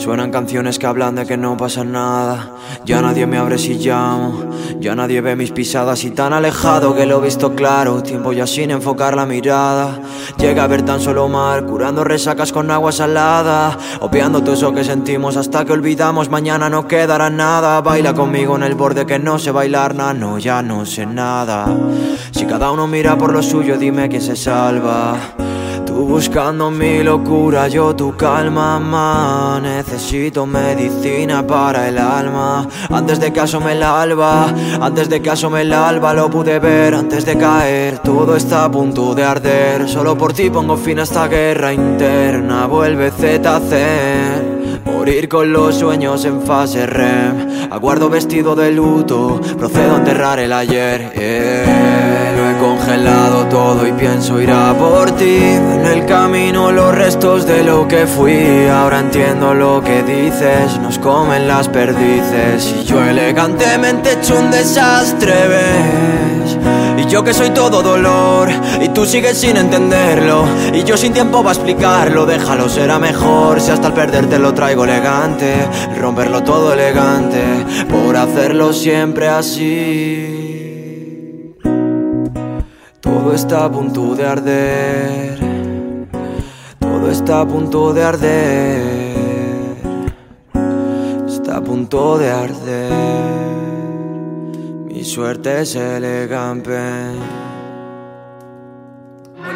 Suenan 0.00 0.30
canciones 0.30 0.78
que 0.78 0.86
hablan 0.86 1.14
de 1.14 1.26
que 1.26 1.36
no 1.36 1.58
pasa 1.58 1.84
nada. 1.84 2.52
Ya 2.86 3.02
nadie 3.02 3.26
me 3.26 3.36
abre 3.36 3.58
si 3.58 3.74
llamo. 3.74 4.48
Ya 4.80 4.94
nadie 4.94 5.20
ve 5.20 5.36
mis 5.36 5.50
pisadas 5.50 6.04
y 6.04 6.10
tan 6.12 6.32
alejado 6.32 6.94
que 6.96 7.04
lo 7.04 7.18
he 7.18 7.26
visto 7.26 7.54
claro. 7.54 8.02
Tiempo 8.02 8.32
ya 8.32 8.46
sin 8.46 8.70
enfocar 8.70 9.14
la 9.14 9.26
mirada. 9.26 10.00
Llega 10.38 10.64
a 10.64 10.68
ver 10.68 10.86
tan 10.86 11.00
solo 11.00 11.28
mar, 11.28 11.66
curando 11.66 12.02
resacas 12.02 12.50
con 12.50 12.70
agua 12.70 12.92
salada. 12.92 13.76
Obviando 14.00 14.42
todo 14.42 14.54
eso 14.54 14.72
que 14.72 14.84
sentimos 14.84 15.36
hasta 15.36 15.66
que 15.66 15.74
olvidamos. 15.74 16.30
Mañana 16.30 16.70
no 16.70 16.88
quedará 16.88 17.28
nada. 17.28 17.82
Baila 17.82 18.14
conmigo 18.14 18.56
en 18.56 18.62
el 18.62 18.76
borde 18.76 19.04
que 19.04 19.18
no 19.18 19.38
sé 19.38 19.50
bailar, 19.50 19.94
nada. 19.94 20.14
No, 20.14 20.38
ya 20.38 20.62
no 20.62 20.86
sé 20.86 21.04
nada. 21.04 21.66
Si 22.30 22.46
cada 22.46 22.70
uno 22.70 22.86
mira 22.86 23.18
por 23.18 23.34
lo 23.34 23.42
suyo, 23.42 23.76
dime 23.76 24.08
quién 24.08 24.22
se 24.22 24.34
salva. 24.34 25.18
Tú 25.90 26.06
buscando 26.06 26.70
mi 26.70 27.02
locura, 27.02 27.66
yo 27.66 27.96
tu 27.96 28.16
calma, 28.16 28.78
ma. 28.78 29.58
Necesito 29.60 30.46
medicina 30.46 31.44
para 31.44 31.88
el 31.88 31.98
alma. 31.98 32.64
Antes 32.88 33.18
de 33.18 33.32
que 33.32 33.40
asome 33.40 33.72
el 33.72 33.82
alba, 33.82 34.54
antes 34.80 35.08
de 35.08 35.20
que 35.20 35.30
asome 35.30 35.62
el 35.62 35.72
alba, 35.72 36.14
lo 36.14 36.30
pude 36.30 36.60
ver 36.60 36.94
antes 36.94 37.24
de 37.24 37.36
caer. 37.36 37.98
Todo 37.98 38.36
está 38.36 38.66
a 38.66 38.70
punto 38.70 39.16
de 39.16 39.24
arder. 39.24 39.88
Solo 39.88 40.16
por 40.16 40.32
ti 40.32 40.48
pongo 40.48 40.76
fin 40.76 41.00
a 41.00 41.02
esta 41.02 41.26
guerra 41.26 41.72
interna. 41.72 42.66
Vuelve 42.66 43.10
ZC. 43.10 44.84
Morir 44.84 45.28
con 45.28 45.52
los 45.52 45.74
sueños 45.74 46.24
en 46.24 46.40
fase 46.42 46.86
REM. 46.86 47.68
Aguardo 47.68 48.08
vestido 48.08 48.54
de 48.54 48.70
luto, 48.70 49.40
procedo 49.58 49.96
a 49.96 49.98
enterrar 49.98 50.38
el 50.38 50.52
ayer. 50.52 52.19
Congelado 52.60 53.46
todo 53.46 53.86
y 53.86 53.92
pienso 53.92 54.38
ir 54.38 54.50
a 54.50 54.74
por 54.74 55.10
ti. 55.12 55.38
En 55.38 55.86
el 55.86 56.04
camino 56.04 56.70
los 56.70 56.94
restos 56.94 57.46
de 57.46 57.64
lo 57.64 57.88
que 57.88 58.06
fui. 58.06 58.66
Ahora 58.66 59.00
entiendo 59.00 59.54
lo 59.54 59.82
que 59.82 60.02
dices, 60.02 60.78
nos 60.78 60.98
comen 60.98 61.48
las 61.48 61.68
perdices. 61.68 62.74
Y 62.78 62.84
yo 62.84 63.02
elegantemente 63.02 64.10
he 64.10 64.12
hecho 64.12 64.38
un 64.38 64.50
desastre, 64.50 65.48
¿ves? 65.48 66.58
Y 66.98 67.06
yo 67.06 67.24
que 67.24 67.32
soy 67.32 67.50
todo 67.50 67.82
dolor 67.82 68.50
Y 68.80 68.88
tú 68.88 69.06
sigues 69.06 69.38
sin 69.38 69.56
entenderlo 69.56 70.44
Y 70.74 70.84
yo 70.84 70.96
sin 70.96 71.12
tiempo 71.12 71.42
va 71.42 71.52
a 71.52 71.54
explicarlo 71.54 72.26
Déjalo, 72.26 72.68
será 72.68 72.98
mejor 72.98 73.60
Si 73.60 73.70
hasta 73.70 73.86
al 73.86 73.94
perderte 73.94 74.38
lo 74.38 74.52
traigo 74.52 74.84
elegante 74.84 75.54
Romperlo 75.98 76.42
todo 76.42 76.74
elegante 76.74 77.42
Por 77.88 78.16
hacerlo 78.16 78.72
siempre 78.72 79.28
así 79.28 80.29
Todo 83.30 83.36
está 83.36 83.64
a 83.64 83.70
punto 83.70 84.16
de 84.16 84.26
arder. 84.26 85.38
Todo 86.80 87.10
está 87.12 87.42
a 87.42 87.46
punto 87.46 87.92
de 87.92 88.02
arder. 88.02 89.76
Está 91.28 91.58
a 91.58 91.60
punto 91.62 92.18
de 92.18 92.28
arder. 92.28 92.90
Mi 94.84 95.04
suerte 95.04 95.60
es 95.60 95.76
elegante. 95.76 96.76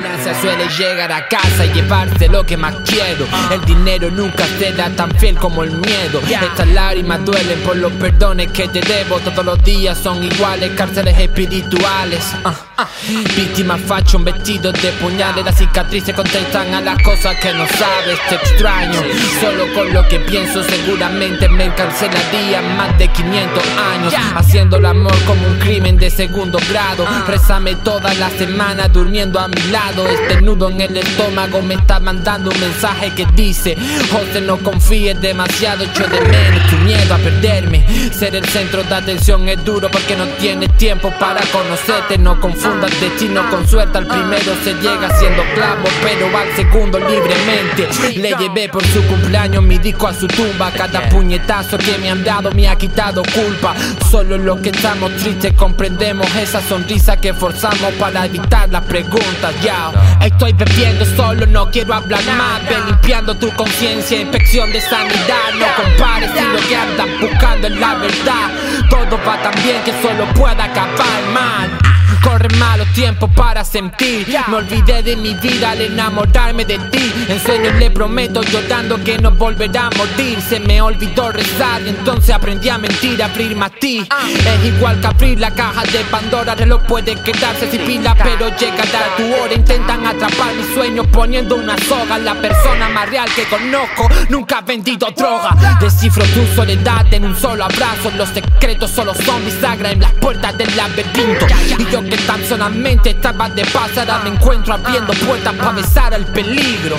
Ambulancia 0.04 0.34
suele 0.40 0.68
llegar 0.68 1.12
a 1.12 1.26
casa 1.28 1.66
y 1.66 1.72
llevarse 1.72 2.28
lo 2.28 2.44
que 2.44 2.56
más 2.56 2.74
quiero. 2.86 3.26
El 3.50 3.64
dinero 3.64 4.10
nunca 4.10 4.44
será 4.58 4.90
tan 4.90 5.10
fiel 5.16 5.36
como 5.36 5.64
el 5.64 5.70
miedo. 5.70 6.20
Estas 6.28 6.68
lágrimas 6.68 7.24
duelen 7.24 7.60
por 7.60 7.76
los 7.76 7.92
perdones 7.92 8.50
que 8.52 8.68
te 8.68 8.80
debo. 8.80 9.18
Todos 9.20 9.44
los 9.44 9.62
días 9.62 9.98
son 9.98 10.22
iguales, 10.22 10.72
cárceles 10.76 11.18
espirituales. 11.18 12.24
Ah, 12.44 12.54
ah. 12.76 12.88
Víctimas 13.36 13.80
fashion, 13.82 14.24
vestidos 14.24 14.74
de 14.82 14.92
puñales. 14.92 15.44
Las 15.44 15.56
cicatrices 15.56 16.14
contestan 16.14 16.74
a 16.74 16.80
las 16.80 17.02
cosas 17.02 17.36
que 17.36 17.52
no 17.52 17.66
sabes. 17.66 18.18
Te 18.28 18.34
extraño. 18.36 19.00
Solo 19.40 19.72
con 19.74 19.92
lo 19.92 20.06
que 20.08 20.18
pienso, 20.20 20.62
seguramente 20.62 21.48
me 21.48 21.64
encarcelaría 21.64 22.60
más 22.76 22.96
de 22.98 23.08
500 23.08 23.64
años. 23.78 24.14
Haciendo 24.34 24.76
el 24.76 24.86
amor 24.86 25.14
como 25.26 25.46
un 25.46 25.58
crimen 25.58 25.96
de 25.96 26.10
segundo 26.10 26.58
grado. 26.70 27.06
Rezame 27.26 27.76
toda 27.76 28.12
la 28.14 28.30
semana 28.30 28.88
durmiendo 28.88 29.38
a 29.40 29.48
mi 29.48 29.62
lado. 29.70 29.93
Este 30.02 30.42
nudo 30.42 30.70
en 30.70 30.80
el 30.80 30.96
estómago 30.96 31.62
me 31.62 31.74
está 31.74 32.00
mandando 32.00 32.50
un 32.50 32.60
mensaje 32.60 33.14
que 33.14 33.26
dice: 33.36 33.76
José, 34.10 34.40
no 34.40 34.58
confíes 34.58 35.20
demasiado, 35.20 35.84
echo 35.84 36.04
de 36.08 36.20
menos 36.20 36.68
tu 36.68 36.76
miedo 36.78 37.14
a 37.14 37.18
perderme. 37.18 37.86
Ser 38.12 38.34
el 38.34 38.44
centro 38.46 38.82
de 38.82 38.94
atención 38.94 39.48
es 39.48 39.64
duro 39.64 39.88
porque 39.90 40.16
no 40.16 40.26
tienes 40.38 40.76
tiempo 40.76 41.12
para 41.20 41.40
conocerte. 41.52 42.18
No 42.18 42.40
confundas 42.40 42.90
destino 43.00 43.48
con 43.50 43.66
suerte. 43.68 43.98
Al 43.98 44.06
primero 44.06 44.52
se 44.64 44.74
llega 44.74 45.16
siendo 45.18 45.42
clavo, 45.54 45.84
pero 46.02 46.26
al 46.36 46.56
segundo 46.56 46.98
libremente. 46.98 47.88
Le 48.16 48.34
llevé 48.34 48.68
por 48.68 48.84
su 48.86 49.00
cumpleaños 49.04 49.62
mi 49.62 49.78
disco 49.78 50.08
a 50.08 50.14
su 50.14 50.26
tumba. 50.26 50.72
Cada 50.72 51.08
puñetazo 51.08 51.78
que 51.78 51.98
me 51.98 52.10
han 52.10 52.24
dado 52.24 52.50
me 52.50 52.68
ha 52.68 52.76
quitado 52.76 53.22
culpa. 53.22 53.74
Solo 54.10 54.38
los 54.38 54.58
que 54.60 54.70
estamos 54.70 55.14
tristes 55.16 55.52
comprendemos 55.52 56.26
esa 56.34 56.60
sonrisa 56.60 57.16
que 57.16 57.32
forzamos 57.32 57.92
para 57.98 58.26
evitar 58.26 58.68
las 58.70 58.84
preguntas. 58.84 59.54
Ya, 59.62 59.83
estoy 60.22 60.52
bebiendo 60.52 61.04
solo, 61.16 61.46
no 61.46 61.70
quiero 61.70 61.94
hablar 61.94 62.22
más. 62.36 62.62
Ve 62.68 62.76
limpiando 62.86 63.34
tu 63.34 63.50
conciencia, 63.54 64.20
inspección 64.20 64.72
de 64.72 64.80
sanidad. 64.80 65.52
No 65.58 65.66
compares 65.82 66.30
si 66.30 66.44
lo 66.44 66.68
que 66.68 66.76
andas 66.76 67.08
buscando 67.20 67.66
es 67.66 67.76
la 67.76 67.94
verdad. 67.94 68.50
Todo 68.90 69.18
va 69.26 69.42
tan 69.42 69.54
bien 69.62 69.82
que 69.84 69.92
solo 70.02 70.26
pueda 70.34 70.64
acabar 70.64 71.22
mal. 71.32 71.83
Corren 72.34 72.58
malos 72.58 72.88
tiempo 72.94 73.28
para 73.28 73.62
sentir. 73.64 74.26
Me 74.48 74.56
olvidé 74.56 75.04
de 75.04 75.14
mi 75.14 75.34
vida 75.34 75.70
al 75.70 75.80
enamorarme 75.80 76.64
de 76.64 76.78
ti. 76.90 77.12
En 77.28 77.38
serio 77.38 77.72
le 77.74 77.92
prometo 77.92 78.42
llorando 78.42 78.98
que 79.04 79.18
no 79.18 79.30
volverá 79.30 79.86
a 79.86 79.90
morir. 79.90 80.40
Se 80.40 80.58
me 80.58 80.80
olvidó 80.80 81.30
rezar 81.30 81.80
y 81.82 81.90
entonces 81.90 82.34
aprendí 82.34 82.70
a 82.70 82.78
mentir, 82.78 83.22
a 83.22 83.26
abrirme 83.26 83.66
a 83.66 83.68
ti. 83.68 84.08
Es 84.28 84.64
igual 84.66 85.00
que 85.00 85.06
abrir 85.06 85.38
la 85.38 85.52
caja 85.52 85.84
de 85.84 86.00
Pandora. 86.10 86.56
Reloj 86.56 86.82
puede 86.88 87.14
quedarse 87.22 87.70
sin 87.70 87.82
pila, 87.82 88.16
pero 88.16 88.48
llegará 88.48 89.14
tu 89.16 89.32
hora. 89.36 89.54
Intentan 89.54 90.04
atrapar 90.04 90.54
mis 90.54 90.74
sueños 90.74 91.06
poniendo 91.12 91.54
una 91.54 91.78
soga. 91.86 92.18
La 92.18 92.34
persona 92.34 92.88
más 92.88 93.08
real 93.10 93.28
que 93.36 93.44
conozco 93.44 94.08
nunca 94.28 94.58
ha 94.58 94.62
vendido 94.62 95.06
droga. 95.16 95.78
Descifro 95.78 96.24
tu 96.24 96.44
soledad 96.56 97.06
en 97.14 97.26
un 97.26 97.36
solo 97.36 97.62
abrazo. 97.62 98.10
Los 98.16 98.30
secretos 98.30 98.90
solo 98.90 99.14
son 99.14 99.44
bisagra 99.44 99.92
en 99.92 100.00
las 100.00 100.10
puertas 100.14 100.58
del 100.58 100.76
laberinto. 100.76 101.46
Y 101.78 101.86
yo 101.92 102.02
que 102.02 102.23
tan 102.26 102.44
solamente 102.46 103.10
estaba 103.10 103.48
de 103.50 103.64
pasada, 103.66 104.20
me 104.24 104.30
encuentro 104.30 104.74
abriendo 104.74 105.12
puertas 105.26 105.52
para 105.54 105.72
besar 105.72 106.14
al 106.14 106.24
peligro. 106.26 106.96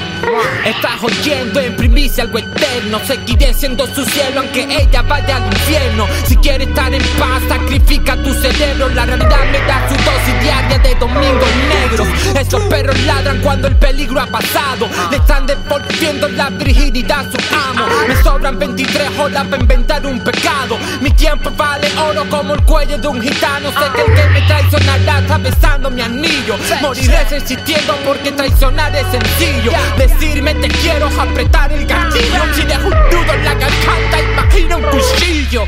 Estás 0.66 1.02
oyendo 1.02 1.60
en 1.60 1.76
primicia 1.76 2.24
algo 2.24 2.40
eterno. 2.40 3.00
Seguiré 3.06 3.54
siendo 3.54 3.86
su 3.88 4.06
cielo 4.06 4.42
aunque 4.42 4.64
ella 4.64 5.02
vaya 5.02 5.38
al 5.38 5.46
infierno. 5.46 6.08
Si 6.26 6.36
quieres 6.38 6.68
estar 6.68 6.94
en 6.94 7.04
paz, 7.20 7.42
sacrifica 7.48 8.16
tu 8.18 8.34
cerebro. 8.34 8.90
La 8.90 9.06
realidad 9.06 9.46
me 9.52 9.60
da 9.60 9.88
su 9.88 9.96
dosis 9.96 10.42
diaria 10.42 10.80
de 10.80 10.96
domingos 10.96 11.50
negros. 11.70 12.08
Esos 12.40 12.62
perros 12.64 13.00
ladran 13.02 13.40
cuando 13.42 13.68
el 13.68 13.76
peligro 13.78 14.22
ha 14.22 14.28
pasado. 14.28 14.88
Le 15.12 15.18
están 15.18 15.46
devolviendo 15.46 16.28
la 16.30 16.50
virginidad 16.50 17.20
a 17.20 17.32
su 17.32 17.38
amo. 17.56 17.86
Me 18.08 18.16
sobran 18.24 18.60
23 18.60 19.20
horas 19.20 19.46
para 19.46 19.62
inventar 19.62 20.06
un 20.06 20.20
pecado. 20.20 20.78
Mi 21.02 21.12
tiempo 21.12 21.52
vale 21.58 21.88
oro 22.00 22.26
como 22.30 22.54
el 22.54 22.62
cuello 22.64 22.98
de 22.98 23.08
un 23.08 23.22
gitano. 23.22 23.70
Sé 23.72 23.92
que 23.96 24.02
el 24.02 24.16
que 24.16 24.30
me 24.30 24.42
traicionará 24.42 25.15
está 25.20 25.38
besando 25.38 25.90
mi 25.90 26.02
anillo. 26.02 26.58
Moriré 26.82 27.24
resistiendo 27.26 27.96
porque 28.06 28.32
traicionar 28.32 28.96
es 28.96 29.06
sencillo. 29.12 29.72
Decirme 29.98 30.56
te 30.56 30.68
quiero 30.68 31.08
apretar 31.08 31.72
el 31.72 31.86
gatillo. 31.86 32.54
Si 32.54 32.64
dejo 32.64 32.88
un 32.88 32.94
nudo 32.94 33.34
en 33.34 33.44
la 33.44 33.54
garganta, 33.54 34.22
imagina 34.22 34.78
un 34.78 34.84
cuchillo. 34.84 35.66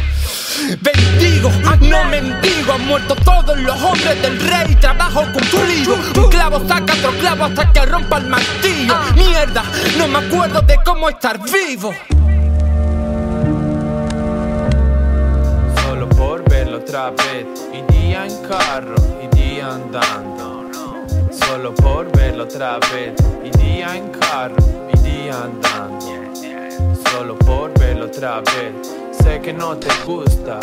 Bendigo, 0.82 1.52
no 1.82 2.04
mendigo, 2.06 2.74
han 2.74 2.88
muerto 2.88 3.16
todos 3.16 3.58
los 3.60 3.82
hombres 3.82 4.22
del 4.22 4.40
rey. 4.40 4.76
Trabajo 4.76 5.24
cumplido, 5.32 5.98
un 6.16 6.30
clavo 6.30 6.68
saca 6.68 6.94
otro 6.94 7.12
clavo 7.20 7.46
hasta 7.46 7.72
que 7.72 7.86
rompa 7.86 8.18
el 8.18 8.28
martillo. 8.28 8.96
Mierda, 9.16 9.64
no 9.98 10.08
me 10.08 10.20
acuerdo 10.20 10.62
de 10.62 10.78
cómo 10.84 11.10
estar 11.10 11.40
vivo. 11.40 11.94
Otra 16.98 17.12
vez, 17.12 17.46
iría 17.74 18.26
en 18.26 18.48
carro, 18.48 18.96
iría 19.22 19.76
andando. 19.76 20.66
Solo 21.32 21.76
por 21.76 22.12
verlo 22.18 22.46
otra 22.46 22.80
vez, 22.92 23.14
iría 23.44 23.96
en 23.96 24.10
carro, 24.10 24.56
iría 24.94 25.44
andando. 25.44 26.00
Solo 27.12 27.38
por 27.38 27.78
verlo 27.78 28.06
otra 28.08 28.40
vez, 28.40 28.74
sé 29.12 29.40
que 29.42 29.54
no 29.54 29.78
te 29.78 29.90
gusta. 30.06 30.60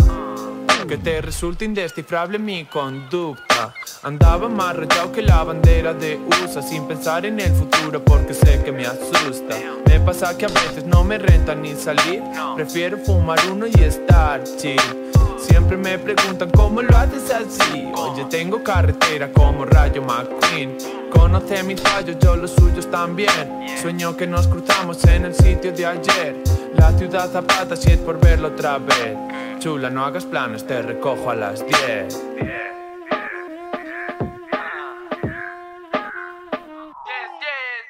Que 0.89 0.99
te 0.99 1.23
resulta 1.23 1.65
indescifrable 1.65 2.39
mi 2.39 2.65
conducta. 2.65 3.73
Andaba 4.03 4.49
más 4.49 4.77
rayado 4.77 5.13
que 5.13 5.23
la 5.23 5.43
bandera 5.45 5.95
de 5.95 6.19
USA 6.43 6.61
sin 6.61 6.87
pensar 6.87 7.25
en 7.25 7.39
el 7.41 7.53
futuro 7.53 8.05
porque 8.05 8.35
sé 8.35 8.61
que 8.63 8.73
me 8.73 8.85
asusta. 8.87 9.57
Me 9.87 10.01
pasa 10.01 10.37
que 10.37 10.47
a 10.47 10.49
veces 10.49 10.85
no 10.85 11.05
me 11.05 11.17
renta 11.17 11.55
ni 11.55 11.75
salir. 11.75 12.23
Prefiero 12.57 12.99
fumar 12.99 13.39
uno 13.51 13.67
y 13.67 13.83
estar 13.83 14.43
chill. 14.59 15.15
Siempre 15.47 15.77
me 15.77 15.99
preguntan 15.99 16.51
cómo 16.51 16.83
lo 16.83 16.97
haces 16.97 17.31
así. 17.31 17.91
Oye, 17.95 18.25
tengo 18.31 18.63
carretera 18.63 19.31
como 19.33 19.65
Rayo 19.65 20.03
McQueen. 20.03 20.77
Conoce 21.11 21.63
mis 21.63 21.81
fallos, 21.81 22.17
yo 22.21 22.37
los 22.37 22.53
suyos 22.53 22.91
también. 22.91 23.31
Sueño 23.81 24.17
que 24.17 24.27
nos 24.27 24.49
cruzamos 24.49 25.05
en 25.05 25.27
el 25.27 25.35
sitio 25.35 25.73
de 25.73 25.87
ayer. 25.87 26.43
La 26.77 26.91
ciudad 26.97 27.31
zapata 27.31 27.77
si 27.77 27.93
es 27.93 27.99
por 27.99 28.19
verlo 28.19 28.49
otra 28.49 28.79
vez. 28.79 29.17
Chula, 29.59 29.91
no 29.91 30.05
hagas 30.05 30.25
planes, 30.25 30.67
te 30.67 30.83
recojo 30.83 31.31
a 31.31 31.35
las 31.35 31.65
10. 31.67 32.23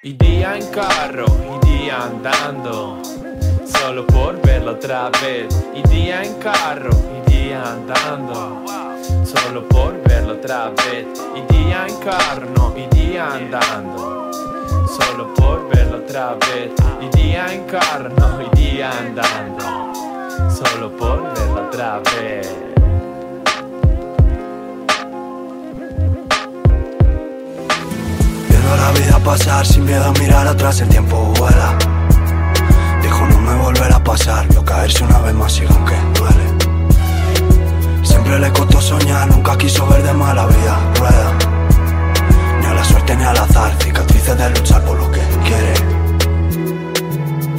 Iría 0.03 0.57
en 0.57 0.67
carro, 0.67 1.25
iría 1.63 2.05
andando. 2.05 3.01
Solo 3.65 4.07
por 4.07 4.41
verlo 4.43 4.73
otra 4.73 5.11
vez. 5.23 5.47
Iría 5.75 6.23
en 6.23 6.35
carro, 6.35 6.91
andando. 7.55 8.63
Solo 9.25 9.69
por 9.69 10.03
verlo 10.03 10.35
otra 10.35 10.71
vez. 10.71 11.07
Iría 11.37 11.87
en 11.87 11.97
carro, 11.99 12.47
no 12.57 12.75
iría 12.77 13.33
andando. 13.35 14.31
Solo 14.87 15.33
por 15.35 15.69
verlo 15.69 15.99
otra 15.99 16.35
vez. 16.35 16.71
Iría 17.01 17.53
en 17.53 17.65
carro, 17.65 18.11
no 18.17 18.43
iría 18.53 18.91
andando. 18.91 19.93
Solo 20.51 20.91
por 20.97 21.23
verlo 21.35 21.67
otra 21.69 22.01
vez. 22.01 22.55
Viendo 28.49 28.77
la 28.77 28.91
vida 28.93 29.19
pasar 29.25 29.67
sin 29.67 29.85
miedo 29.85 30.05
a 30.05 30.13
mirar 30.13 30.47
atrás, 30.47 30.81
el 30.81 30.89
tiempo 30.89 31.33
vuela. 31.39 31.77
Dijo 33.03 33.27
no 33.27 33.41
me 33.41 33.55
volverá 33.57 33.97
a 33.97 34.05
pasar, 34.05 34.47
vio 34.49 34.65
caerse 34.65 35.05
una 35.05 35.19
vez 35.19 35.35
más 35.35 35.59
y 35.59 35.65
aunque. 35.67 36.14
Siempre 38.25 38.41
le 38.41 38.53
costó 38.55 38.81
soñar, 38.81 39.29
nunca 39.29 39.59
quiso 39.59 39.87
ver 39.87 40.03
de 40.03 40.15
mala 40.15 40.47
vida 40.47 40.79
rueda. 40.99 41.33
Ni 42.59 42.65
a 42.65 42.73
la 42.73 42.83
suerte 42.83 43.15
ni 43.17 43.23
al 43.23 43.37
azar, 43.37 43.71
cicatrices 43.79 44.39
de 44.39 44.49
luchar 44.49 44.83
por 44.83 44.97
lo 44.97 45.11
que 45.11 45.21
quiere. 45.45 45.75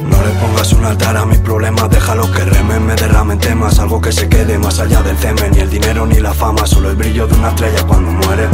No 0.02 0.20
le 0.22 0.30
pongas 0.40 0.72
un 0.72 0.84
altar 0.84 1.16
a 1.18 1.24
mis 1.24 1.38
problemas, 1.38 1.88
déjalo 1.88 2.28
que 2.32 2.44
remen, 2.44 2.84
me 2.84 2.96
derramen 2.96 3.38
temas, 3.38 3.78
algo 3.78 4.00
que 4.00 4.10
se 4.10 4.28
quede 4.28 4.58
más 4.58 4.80
allá 4.80 5.02
del 5.02 5.16
cemen, 5.16 5.52
ni 5.52 5.60
el 5.60 5.70
dinero 5.70 6.04
ni 6.04 6.18
la 6.18 6.34
fama, 6.34 6.66
solo 6.66 6.90
el 6.90 6.96
brillo 6.96 7.28
de 7.28 7.36
una 7.36 7.50
estrella 7.50 7.86
cuando 7.86 8.10
muere. 8.10 8.48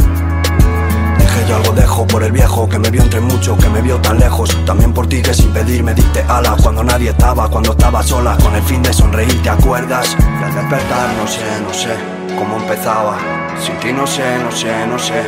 Dije 1.33 1.49
yo 1.49 1.55
algo 1.55 1.73
dejo 1.73 2.05
por 2.05 2.23
el 2.23 2.31
viejo 2.31 2.69
que 2.69 2.77
me 2.77 2.91
vio 2.91 3.01
entre 3.01 3.19
mucho, 3.19 3.57
que 3.57 3.67
me 3.67 3.81
vio 3.81 3.99
tan 4.01 4.19
lejos. 4.19 4.55
También 4.65 4.93
por 4.93 5.07
ti 5.07 5.19
que 5.19 5.33
sin 5.33 5.51
pedir 5.51 5.83
me 5.83 5.95
diste 5.95 6.23
alas 6.27 6.61
cuando 6.61 6.83
nadie 6.83 7.09
estaba, 7.09 7.49
cuando 7.49 7.71
estaba 7.71 8.03
sola, 8.03 8.37
con 8.37 8.55
el 8.55 8.61
fin 8.61 8.83
de 8.83 8.93
sonreír, 8.93 9.41
¿te 9.41 9.49
acuerdas? 9.49 10.15
Y 10.19 10.43
al 10.43 10.53
despertar 10.53 11.09
no 11.17 11.27
sé, 11.27 11.41
no 11.65 11.73
sé 11.73 11.95
cómo 12.37 12.57
empezaba. 12.57 13.17
Sin 13.59 13.75
ti 13.77 13.91
no 13.91 14.05
sé, 14.05 14.37
no 14.43 14.51
sé, 14.51 14.85
no 14.85 14.99
sé 14.99 15.23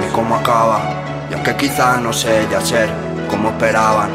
ni 0.00 0.06
cómo 0.14 0.36
acaba. 0.36 0.80
Y 1.30 1.34
aunque 1.34 1.54
quizás 1.56 2.00
no 2.00 2.10
sé 2.10 2.46
ya 2.50 2.62
ser 2.62 2.88
como 3.28 3.50
esperaban, 3.50 4.08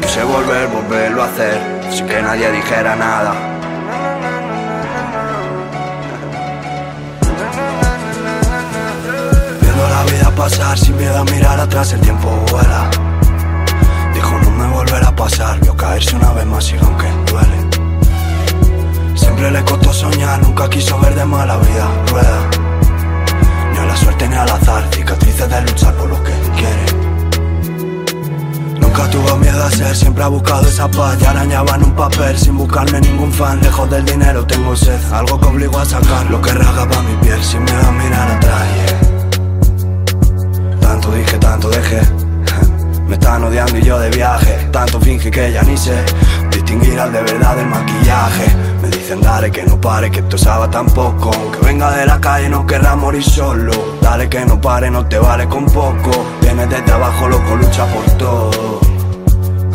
quise 0.00 0.24
volver, 0.24 0.66
volverlo 0.68 1.24
a 1.24 1.26
hacer, 1.26 1.60
sin 1.92 2.06
que 2.06 2.22
nadie 2.22 2.50
dijera 2.52 2.96
nada. 2.96 3.45
Sin 10.76 10.96
miedo 10.96 11.18
a 11.18 11.24
mirar 11.24 11.58
atrás, 11.58 11.92
el 11.92 12.00
tiempo 12.00 12.28
vuela. 12.50 12.90
Dijo 14.12 14.38
no 14.38 14.50
me 14.50 14.66
volverá 14.68 15.08
a 15.08 15.16
pasar, 15.16 15.58
vio 15.60 15.74
caerse 15.76 16.14
una 16.14 16.30
vez 16.32 16.46
más 16.46 16.70
y 16.70 16.76
aunque 16.76 17.06
duele. 17.30 17.58
Siempre 19.14 19.50
le 19.50 19.64
costó 19.64 19.92
soñar, 19.92 20.42
nunca 20.42 20.68
quiso 20.68 20.98
ver 21.00 21.14
de 21.14 21.24
mala 21.24 21.56
vida 21.56 21.88
rueda. 22.10 22.50
Ni 23.72 23.78
a 23.78 23.84
la 23.86 23.96
suerte 23.96 24.28
ni 24.28 24.36
al 24.36 24.48
azar, 24.48 24.84
cicatrices 24.92 25.48
de 25.48 25.62
luchar 25.62 25.94
por 25.94 26.10
lo 26.10 26.22
que 26.22 26.32
quiere. 26.54 26.86
Nunca 28.78 29.10
tuvo 29.10 29.36
miedo 29.38 29.64
a 29.64 29.70
ser, 29.70 29.96
siempre 29.96 30.22
ha 30.22 30.28
buscado 30.28 30.68
esa 30.68 30.86
paz. 30.88 31.16
Y 31.20 31.24
arañaba 31.24 31.76
en 31.76 31.84
un 31.84 31.92
papel 31.92 32.38
sin 32.38 32.56
buscarme 32.58 33.00
ningún 33.00 33.32
fan. 33.32 33.60
Lejos 33.62 33.88
del 33.90 34.04
dinero 34.04 34.46
tengo 34.46 34.76
sed, 34.76 35.00
algo 35.12 35.40
que 35.40 35.46
obligo 35.46 35.78
a 35.78 35.84
sacar. 35.84 36.30
Lo 36.30 36.40
que 36.40 36.52
rasgaba 36.52 37.02
mi 37.02 37.16
piel 37.26 37.42
sin 37.42 37.64
miedo 37.64 37.88
a 37.88 37.92
mirar 37.92 38.30
atrás. 38.30 38.85
Tanto 41.06 41.18
dije, 41.18 41.38
tanto 41.38 41.68
dejé. 41.68 42.00
Me 43.06 43.14
están 43.14 43.44
odiando 43.44 43.78
y 43.78 43.82
yo 43.82 43.96
de 43.96 44.10
viaje. 44.10 44.68
Tanto 44.72 45.00
finge 45.00 45.30
que 45.30 45.52
ya 45.52 45.62
ni 45.62 45.76
sé 45.76 46.04
distinguir 46.50 46.98
al 46.98 47.12
de 47.12 47.22
verdad 47.22 47.54
del 47.54 47.66
maquillaje. 47.66 48.46
Me 48.82 48.88
dicen 48.88 49.20
dale 49.20 49.52
que 49.52 49.62
no 49.62 49.80
pare, 49.80 50.10
que 50.10 50.18
esto 50.18 50.36
sabe 50.36 50.66
tampoco. 50.66 51.30
Que 51.52 51.64
venga 51.64 51.92
de 51.92 52.06
la 52.06 52.20
calle 52.20 52.48
no 52.48 52.66
querrá 52.66 52.96
morir 52.96 53.22
solo. 53.22 53.70
Dale 54.02 54.28
que 54.28 54.44
no 54.44 54.60
pare, 54.60 54.90
no 54.90 55.06
te 55.06 55.16
vale 55.20 55.46
con 55.46 55.66
poco. 55.66 56.10
Viene 56.40 56.66
desde 56.66 56.90
abajo, 56.90 57.28
loco, 57.28 57.54
lucha 57.54 57.86
por 57.86 58.04
todo. 58.18 58.80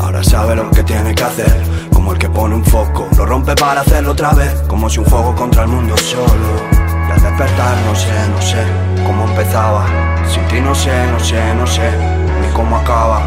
Ahora 0.02 0.22
sabe 0.26 0.58
lo 0.58 0.70
que 0.70 0.84
tiene 0.84 1.16
que 1.16 1.24
hacer, 1.24 1.64
como 1.94 2.12
el 2.12 2.20
que 2.20 2.28
pone 2.28 2.56
un 2.56 2.66
foco. 2.66 3.08
Lo 3.16 3.26
rompe 3.26 3.56
para 3.56 3.80
hacerlo 3.80 4.12
otra 4.12 4.34
vez, 4.34 4.52
como 4.68 4.90
si 4.90 5.00
un 5.00 5.06
fuego 5.06 5.34
contra 5.34 5.62
el 5.62 5.70
mundo 5.70 5.96
solo. 5.98 6.50
Y 7.08 7.12
al 7.14 7.22
despertar 7.22 7.78
no 7.88 7.96
sé, 7.96 8.12
no 8.36 8.42
sé 8.42 8.91
cómo 9.12 9.28
empezaba. 9.28 9.86
Sin 10.32 10.44
ti 10.48 10.62
no 10.62 10.74
sé, 10.74 10.96
no 11.12 11.20
sé, 11.20 11.54
no 11.56 11.68
sé, 11.68 11.90
ni 12.42 12.48
cómo 12.54 12.78
acaba. 12.78 13.20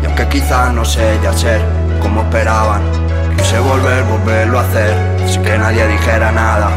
Y 0.00 0.06
aunque 0.06 0.28
quizás 0.28 0.72
no 0.72 0.84
sé 0.84 1.18
ya 1.22 1.32
ser 1.32 1.60
como 2.00 2.22
esperaban, 2.22 2.82
quise 3.36 3.58
volver, 3.58 4.04
volverlo 4.04 4.58
a 4.60 4.62
hacer, 4.62 4.94
sin 5.28 5.42
que 5.42 5.58
nadie 5.58 5.84
dijera 5.88 6.30
nada. 6.30 6.68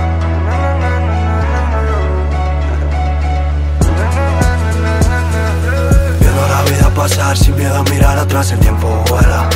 Viendo 6.20 6.48
la 6.48 6.62
vida 6.70 6.90
pasar, 6.96 7.38
sin 7.38 7.56
miedo 7.56 7.78
a 7.78 7.84
mirar 7.84 8.18
atrás, 8.18 8.52
el 8.52 8.60
tiempo 8.60 8.88
vuela. 9.10 9.48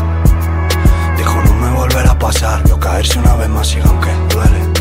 Dijo 1.18 1.36
no 1.46 1.54
me 1.56 1.70
volverá 1.72 2.12
a 2.12 2.20
pasar, 2.20 2.62
vio 2.64 2.80
caerse 2.80 3.18
una 3.18 3.34
vez 3.36 3.50
más 3.50 3.74
y 3.74 3.80
aunque 3.80 4.12
duele. 4.34 4.79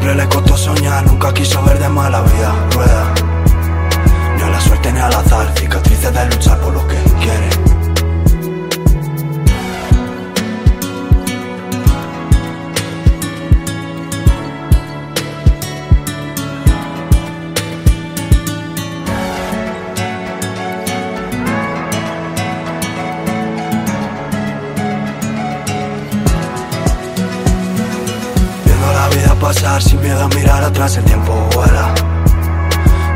Siempre 0.00 0.22
le 0.22 0.28
costó 0.30 0.56
soñar, 0.56 1.06
nunca 1.06 1.34
quiso 1.34 1.62
ver 1.62 1.78
de 1.78 1.86
mala 1.90 2.22
vida 2.22 2.54
rueda. 2.72 3.14
Ni 4.34 4.42
a 4.42 4.48
la 4.48 4.58
suerte 4.58 4.90
ni 4.94 4.98
al 4.98 5.12
azar, 5.12 5.52
cicatrices 5.54 6.14
de 6.14 6.24
luchar 6.24 6.58
por 6.58 6.72
lo 6.72 6.88
que 6.88 6.96
quiere. 7.20 7.69
Atrás, 30.70 30.96
el 30.96 31.04
tiempo 31.04 31.32
vuela. 31.54 31.94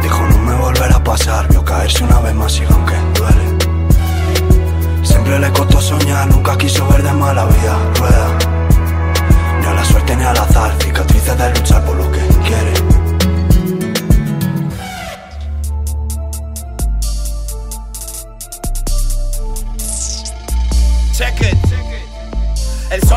Dijo 0.02 0.22
no 0.28 0.38
me 0.38 0.54
volverá 0.54 0.96
a 0.96 1.04
pasar, 1.04 1.48
vio 1.48 1.64
caerse 1.64 2.04
una 2.04 2.20
vez 2.20 2.34
más 2.34 2.58
y 2.58 2.64
aunque 2.64 2.94
duele. 3.18 3.46
Siempre 5.02 5.38
le 5.38 5.50
costó 5.52 5.80
soñar, 5.80 6.26
nunca 6.28 6.56
quiso 6.58 6.86
ver 6.88 7.02
de 7.02 7.12
mala 7.12 7.44
vida 7.46 7.76
rueda. 7.98 8.28
Ni 9.60 9.66
a 9.66 9.72
la 9.72 9.84
suerte 9.84 10.16
ni 10.16 10.24
al 10.24 10.36
azar, 10.36 10.72
cicatrices 10.78 11.38
de 11.38 11.50
luchar 11.50 11.84
por 11.84 11.96
lo 11.96 12.10
que 12.10 12.20
quiere. 12.46 12.93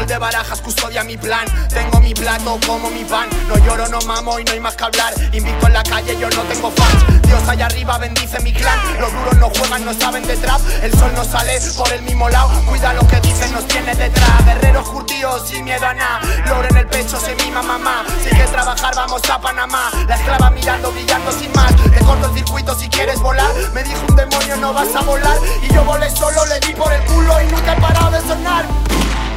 De 0.08 0.18
barajas 0.18 0.62
custodia 0.62 1.04
mi 1.04 1.18
plan. 1.18 1.46
Tengo 1.70 2.00
mi 2.00 2.14
plato 2.14 2.58
como 2.66 2.90
mi 2.90 3.04
pan. 3.04 3.28
No 3.48 3.58
lloro, 3.58 3.88
no 3.90 4.00
mamo 4.08 4.40
y 4.40 4.44
no 4.44 4.54
hay 4.54 4.60
más 4.60 4.76
que 4.76 4.86
hablar. 4.86 5.14
Invito 5.34 5.68
en 5.68 5.74
la 5.74 5.84
calle, 5.84 6.18
yo 6.18 6.30
no 6.30 6.42
tengo 6.44 6.72
fans. 6.72 7.22
Dios 7.24 7.48
allá 7.48 7.66
arriba 7.66 7.98
bendice 7.98 8.40
mi 8.40 8.54
clan. 8.54 8.80
Los 9.00 9.12
duros 9.12 9.38
no 9.38 9.50
juegan, 9.50 9.84
no 9.86 9.94
saben 9.94 10.26
de 10.26 10.38
trap. 10.38 10.62
El 10.82 10.98
sol 10.98 11.12
no 11.14 11.26
sale 11.26 11.60
por 11.76 11.92
el 11.92 12.02
mismo 12.04 12.30
lado. 12.30 12.50
Cuida 12.66 12.94
lo 12.94 13.06
que 13.08 13.20
dicen, 13.20 13.52
nos 13.52 13.68
tiene 13.68 13.94
detrás. 13.96 14.46
Guerreros 14.46 14.88
curtidos 14.88 15.50
sin 15.50 15.66
miedo 15.66 15.86
a 15.86 15.94
nada. 15.94 16.22
Loro 16.48 16.70
en 16.70 16.78
el 16.78 16.88
pecho, 16.88 17.20
se 17.20 17.36
mima 17.44 17.62
mamá. 17.62 18.06
Si 18.24 18.30
quieres 18.30 18.52
trabajar, 18.52 18.96
vamos 18.96 19.22
a 19.30 19.42
Panamá. 19.42 19.92
La 20.08 20.16
esclava 20.16 20.50
mirando, 20.52 20.92
brillando 20.92 21.32
sin 21.34 21.52
más. 21.52 21.76
Te 21.76 22.00
corto 22.06 22.34
circuito 22.34 22.74
si 22.80 22.88
quieres 22.88 23.20
volar. 23.20 23.52
Me 23.74 23.84
dijo 23.84 24.02
un 24.08 24.16
demonio, 24.16 24.56
no 24.58 24.74
vas 24.74 24.96
a 24.96 25.02
volar. 25.02 25.38
Y 25.62 25.74
yo 25.74 25.84
volé 25.84 26.10
solo, 26.10 26.46
le 26.46 26.60
di 26.62 26.74
por 26.74 26.94
el 26.94 27.02
culo 27.04 27.42
y 27.42 27.52
nunca 27.52 27.74
he 27.74 27.82
parado 27.82 28.12
de 28.12 28.22
sonar. 28.22 28.66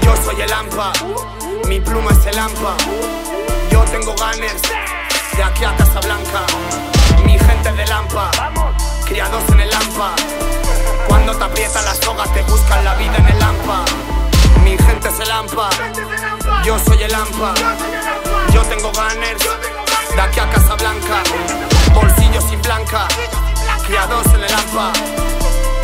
Yo 0.02 0.16
soy 0.24 0.40
el 0.40 0.52
AMPA, 0.52 0.92
mi 1.68 1.80
pluma 1.80 2.10
es 2.10 2.26
el 2.26 2.38
AMPA. 2.38 2.76
Yo 3.70 3.82
tengo 3.84 4.12
gunners 4.12 4.62
de 5.36 5.42
aquí 5.42 5.64
a 5.64 5.76
Casablanca. 5.76 6.42
Mi 7.24 7.38
gente 7.38 7.72
de 7.72 7.86
Lampa, 7.86 8.30
criados 9.04 9.42
en 9.52 9.60
el 9.60 9.72
AMPA. 9.72 10.14
Cuando 11.08 11.36
te 11.36 11.44
aprietan 11.44 11.84
las 11.84 11.98
sogas, 11.98 12.32
te 12.32 12.42
buscan 12.42 12.84
la 12.84 12.94
vida 12.94 13.16
en 13.16 13.26
el 13.26 13.42
AMPA. 13.42 13.84
Mi 14.64 14.76
gente 14.76 15.08
es 15.08 15.20
el 15.20 15.30
AMPA, 15.30 15.70
yo 16.64 16.78
soy 16.78 17.02
el 17.02 17.14
AMPA. 17.14 17.54
Yo 18.52 18.62
tengo 18.62 18.90
gunners 18.92 19.44
de 20.14 20.20
aquí 20.20 20.40
a 20.40 20.50
Casablanca. 20.50 21.22
Bolsillos 21.94 22.44
sin 22.44 22.60
blanca, 22.62 23.06
criados 23.86 24.26
en 24.34 24.42
el 24.44 24.52
AMPA. 24.52 24.92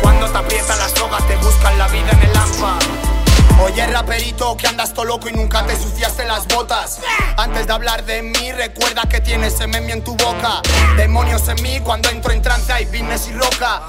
Cuando 0.01 0.27
te 0.29 0.37
aprietan 0.37 0.77
las 0.79 0.91
sogas, 0.91 1.25
te 1.27 1.35
buscan 1.37 1.77
la 1.77 1.87
vida 1.87 2.11
en 2.11 2.29
el 2.29 2.37
AMPA. 2.37 3.06
Oye, 3.63 3.87
raperito, 3.87 4.55
que 4.55 4.67
andas 4.67 4.93
todo 4.93 5.05
loco 5.05 5.29
y 5.29 5.33
nunca 5.33 5.65
te 5.65 5.75
suciaste 5.75 6.25
las 6.25 6.47
botas. 6.47 6.99
Antes 7.37 7.65
de 7.65 7.73
hablar 7.73 8.05
de 8.05 8.21
mí, 8.21 8.51
recuerda 8.51 9.03
que 9.09 9.19
tienes 9.19 9.53
sememio 9.57 9.95
en 9.95 10.03
tu 10.03 10.15
boca. 10.15 10.61
Demonios 10.95 11.47
en 11.47 11.61
mí, 11.63 11.79
cuando 11.83 12.09
entro 12.09 12.31
en 12.31 12.41
trance 12.41 12.71
hay 12.71 12.85
business 12.85 13.27
y 13.29 13.33
roca. 13.33 13.81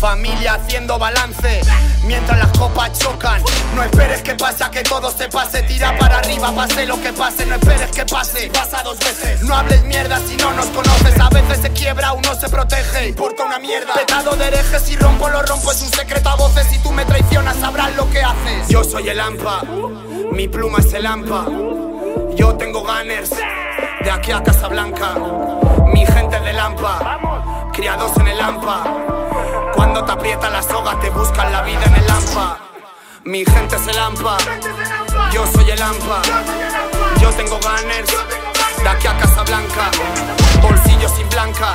Familia 0.00 0.54
haciendo 0.54 0.98
balance 0.98 1.60
mientras 2.04 2.38
las 2.38 2.58
copas 2.58 2.98
chocan. 2.98 3.42
No 3.76 3.82
esperes 3.82 4.22
que 4.22 4.34
pase 4.34 4.64
que 4.72 4.82
todo 4.82 5.10
se 5.10 5.28
pase. 5.28 5.62
Tira 5.64 5.94
para 5.98 6.20
arriba, 6.20 6.50
pase 6.52 6.86
lo 6.86 6.98
que 7.02 7.12
pase. 7.12 7.44
No 7.44 7.56
esperes 7.56 7.90
que 7.90 8.06
pase. 8.06 8.48
Pasa 8.48 8.82
dos 8.82 8.98
veces. 8.98 9.42
No 9.42 9.54
hables 9.54 9.84
mierda 9.84 10.18
si 10.26 10.38
no 10.38 10.52
nos 10.54 10.64
conoces. 10.68 11.20
A 11.20 11.28
veces 11.28 11.58
se 11.60 11.70
quiebra, 11.72 12.12
uno 12.12 12.34
se 12.34 12.48
protege. 12.48 13.08
Importa 13.08 13.44
una 13.44 13.58
mierda. 13.58 13.92
Petado 13.92 14.36
de 14.36 14.46
herejes 14.46 14.88
y 14.88 14.96
rompo 14.96 15.28
lo 15.28 15.42
rompo. 15.42 15.70
Es 15.70 15.82
un 15.82 15.90
secreto 15.90 16.30
a 16.30 16.36
voces. 16.36 16.66
Si 16.70 16.78
tú 16.78 16.92
me 16.92 17.04
traicionas, 17.04 17.56
sabrás 17.56 17.94
lo 17.94 18.08
que 18.08 18.22
haces. 18.22 18.68
Yo 18.68 18.82
soy 18.82 19.06
el 19.06 19.20
AMPA. 19.20 19.64
Mi 20.32 20.48
pluma 20.48 20.78
es 20.78 20.94
el 20.94 21.04
AMPA. 21.04 21.44
Yo 22.36 22.54
tengo 22.54 22.80
gunners. 22.80 23.32
De 24.02 24.10
aquí 24.10 24.32
a 24.32 24.42
Casablanca. 24.42 25.14
Mi 25.92 26.06
gente 26.06 26.40
del 26.40 26.58
AMPA. 26.58 27.68
Criados 27.74 28.16
en 28.16 28.28
el 28.28 28.40
AMPA. 28.40 29.09
Cuando 29.90 30.06
te 30.06 30.12
aprieta 30.12 30.48
la 30.48 30.62
soga, 30.62 31.00
te 31.00 31.10
buscan 31.10 31.50
la 31.50 31.62
vida 31.62 31.82
en 31.84 31.96
el 31.96 32.08
AMPA. 32.08 32.58
Mi 33.24 33.44
gente 33.44 33.74
es 33.74 33.88
el 33.88 33.98
AMPA, 33.98 34.36
yo 35.32 35.44
soy 35.48 35.68
el 35.68 35.82
AMPA. 35.82 36.22
Yo 37.20 37.30
tengo 37.30 37.58
gunners, 37.58 38.12
de 38.80 38.88
aquí 38.88 39.08
a 39.08 39.18
Casablanca. 39.18 39.90
Bolsillos 40.62 41.10
sin 41.10 41.28
blanca, 41.30 41.74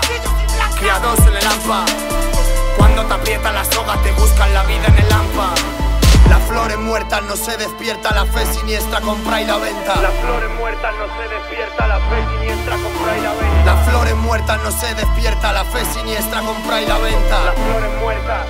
criados 0.79 1.19
en 1.27 1.35
el 1.35 1.45
AMPA. 1.45 1.83
Cuando 2.77 3.03
te 3.03 3.13
aprieta 3.15 3.51
la 3.51 3.65
soga, 3.65 4.01
te 4.01 4.13
buscan 4.13 4.53
la 4.53 4.63
vida 4.63 4.87
en 4.87 4.97
el 4.97 5.11
AMPA. 5.11 5.53
Las 6.29 6.41
flores 6.43 6.77
muertas 6.77 7.21
no 7.23 7.35
se 7.35 7.57
despierta, 7.57 8.15
la 8.15 8.25
fe 8.27 8.45
siniestra 8.45 9.01
compra 9.01 9.41
y 9.41 9.45
la 9.45 9.57
venta. 9.57 9.93
Las 10.01 10.13
flores 10.23 10.49
muertas 10.57 10.93
no 10.95 11.05
se 11.17 11.27
despierta, 11.35 11.85
la 11.85 11.99
fe 11.99 12.25
siniestra 12.31 12.75
compra 12.77 13.17
y 13.17 13.21
la 13.21 13.33
venta. 13.33 13.64
Las 13.85 13.93
flores 13.93 14.15
muertas 14.15 14.59
no 14.63 14.71
se 14.71 14.95
despierta, 14.95 15.53
la 15.53 15.63
fe 15.63 15.85
siniestra 15.93 16.41
compra 16.41 16.81
y 16.81 16.87
la 16.87 16.97
venta. 16.97 17.45
Las 17.45 17.53
flores 17.53 18.01
muertas 18.01 18.47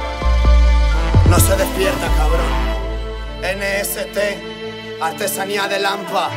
no 1.29 1.39
se 1.39 1.57
despierta, 1.57 2.07
cabrón. 2.15 2.45
NST, 3.41 5.01
artesanía 5.01 5.67
de 5.67 5.79
Lampa. 5.79 6.29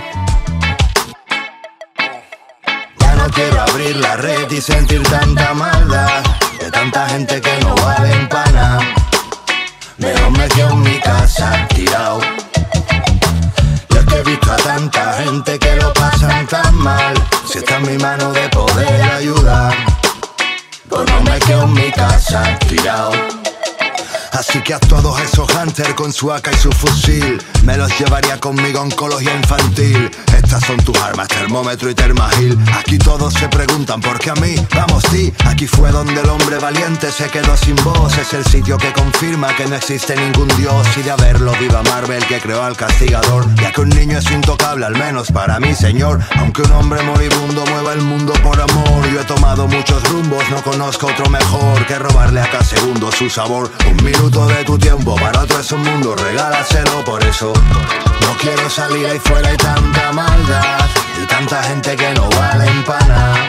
Ya 2.98 3.14
no 3.14 3.28
quiero 3.30 3.60
abrir 3.60 3.96
la 3.98 4.16
red 4.16 4.50
y 4.50 4.60
sentir 4.60 5.00
tanta 5.04 5.54
maldad 5.54 6.24
de 6.58 6.68
tanta 6.72 7.08
gente 7.08 7.40
que 7.40 7.56
no 7.60 7.76
vale 7.76 8.12
en 8.12 8.28
pana. 8.28 8.80
Mejor 9.98 10.30
me 10.32 10.48
quedo 10.48 10.70
en 10.70 10.82
mi 10.82 10.98
casa 10.98 11.68
tirado. 11.68 12.37
A 14.48 14.56
tanta 14.56 15.12
gente 15.14 15.58
que 15.58 15.76
lo 15.76 15.92
pasan 15.92 16.46
tan 16.46 16.74
mal. 16.76 17.14
Si 17.50 17.58
está 17.58 17.76
en 17.76 17.90
mi 17.90 17.98
mano 17.98 18.32
de 18.32 18.48
poder 18.48 19.02
ayudar, 19.02 19.74
pues 20.88 21.10
no 21.10 21.20
me 21.22 21.38
quedo 21.40 21.64
en 21.64 21.72
mi 21.72 21.90
casa 21.92 22.58
tirado. 22.68 23.12
Así 24.32 24.60
que 24.62 24.74
a 24.74 24.78
todos 24.78 25.20
esos 25.20 25.48
hunters 25.54 25.94
con 25.94 26.12
su 26.12 26.32
AK 26.32 26.50
y 26.52 26.56
su 26.56 26.70
fusil 26.70 27.42
Me 27.64 27.76
los 27.76 27.98
llevaría 27.98 28.38
conmigo 28.38 28.78
a 28.78 28.82
oncología 28.82 29.34
infantil 29.34 30.10
Son 30.66 30.76
tus 30.78 30.96
armas, 30.98 31.28
termómetro 31.28 31.90
y 31.90 31.94
termagil. 31.94 32.58
Aquí 32.78 32.98
todos 32.98 33.34
se 33.34 33.48
preguntan 33.48 34.00
por 34.00 34.18
qué 34.18 34.30
a 34.30 34.34
mí, 34.34 34.54
vamos 34.74 35.02
sí 35.10 35.32
Aquí 35.46 35.66
fue 35.66 35.90
donde 35.90 36.20
el 36.20 36.28
hombre 36.28 36.58
valiente 36.58 37.10
se 37.10 37.28
quedó 37.28 37.56
sin 37.56 37.76
voz. 37.76 38.16
Es 38.18 38.32
el 38.34 38.44
sitio 38.44 38.78
que 38.78 38.92
confirma 38.92 39.54
que 39.56 39.66
no 39.66 39.76
existe 39.76 40.16
ningún 40.16 40.48
dios. 40.56 40.86
Y 40.96 41.02
de 41.02 41.10
haberlo 41.10 41.52
viva 41.58 41.82
Marvel 41.82 42.24
que 42.26 42.38
creó 42.40 42.62
al 42.62 42.76
castigador. 42.76 43.46
Ya 43.56 43.72
que 43.72 43.80
un 43.80 43.88
niño 43.90 44.18
es 44.18 44.30
intocable, 44.30 44.86
al 44.86 44.96
menos 44.96 45.30
para 45.32 45.58
mí 45.60 45.74
señor. 45.74 46.20
Aunque 46.36 46.62
un 46.62 46.72
hombre 46.72 47.02
moribundo 47.02 47.64
mueva 47.66 47.92
el 47.92 48.02
mundo 48.02 48.32
por 48.42 48.60
amor. 48.60 49.08
Yo 49.12 49.20
he 49.20 49.24
tomado 49.24 49.66
muchos 49.66 50.02
rumbos, 50.10 50.48
no 50.50 50.62
conozco 50.62 51.06
otro 51.06 51.28
mejor 51.30 51.86
Que 51.86 51.98
robarle 51.98 52.40
a 52.40 52.50
cada 52.50 52.64
segundo 52.64 53.10
su 53.12 53.30
sabor. 53.30 53.70
Un 53.90 54.04
minuto 54.04 54.46
de 54.46 54.64
tu 54.64 54.78
tiempo, 54.78 55.16
para 55.16 55.40
otro 55.40 55.58
es 55.58 55.72
un 55.72 55.82
mundo, 55.82 56.14
regálaselo 56.14 57.04
por 57.04 57.24
eso. 57.24 57.52
No 58.28 58.36
quiero 58.36 58.68
salir 58.68 59.06
ahí 59.06 59.18
fuera, 59.20 59.48
hay 59.48 59.56
tanta 59.56 60.12
maldad 60.12 60.86
y 61.22 61.26
tanta 61.26 61.62
gente 61.62 61.96
que 61.96 62.12
no 62.12 62.28
vale 62.28 62.66
en 62.66 62.84
pana. 62.84 63.48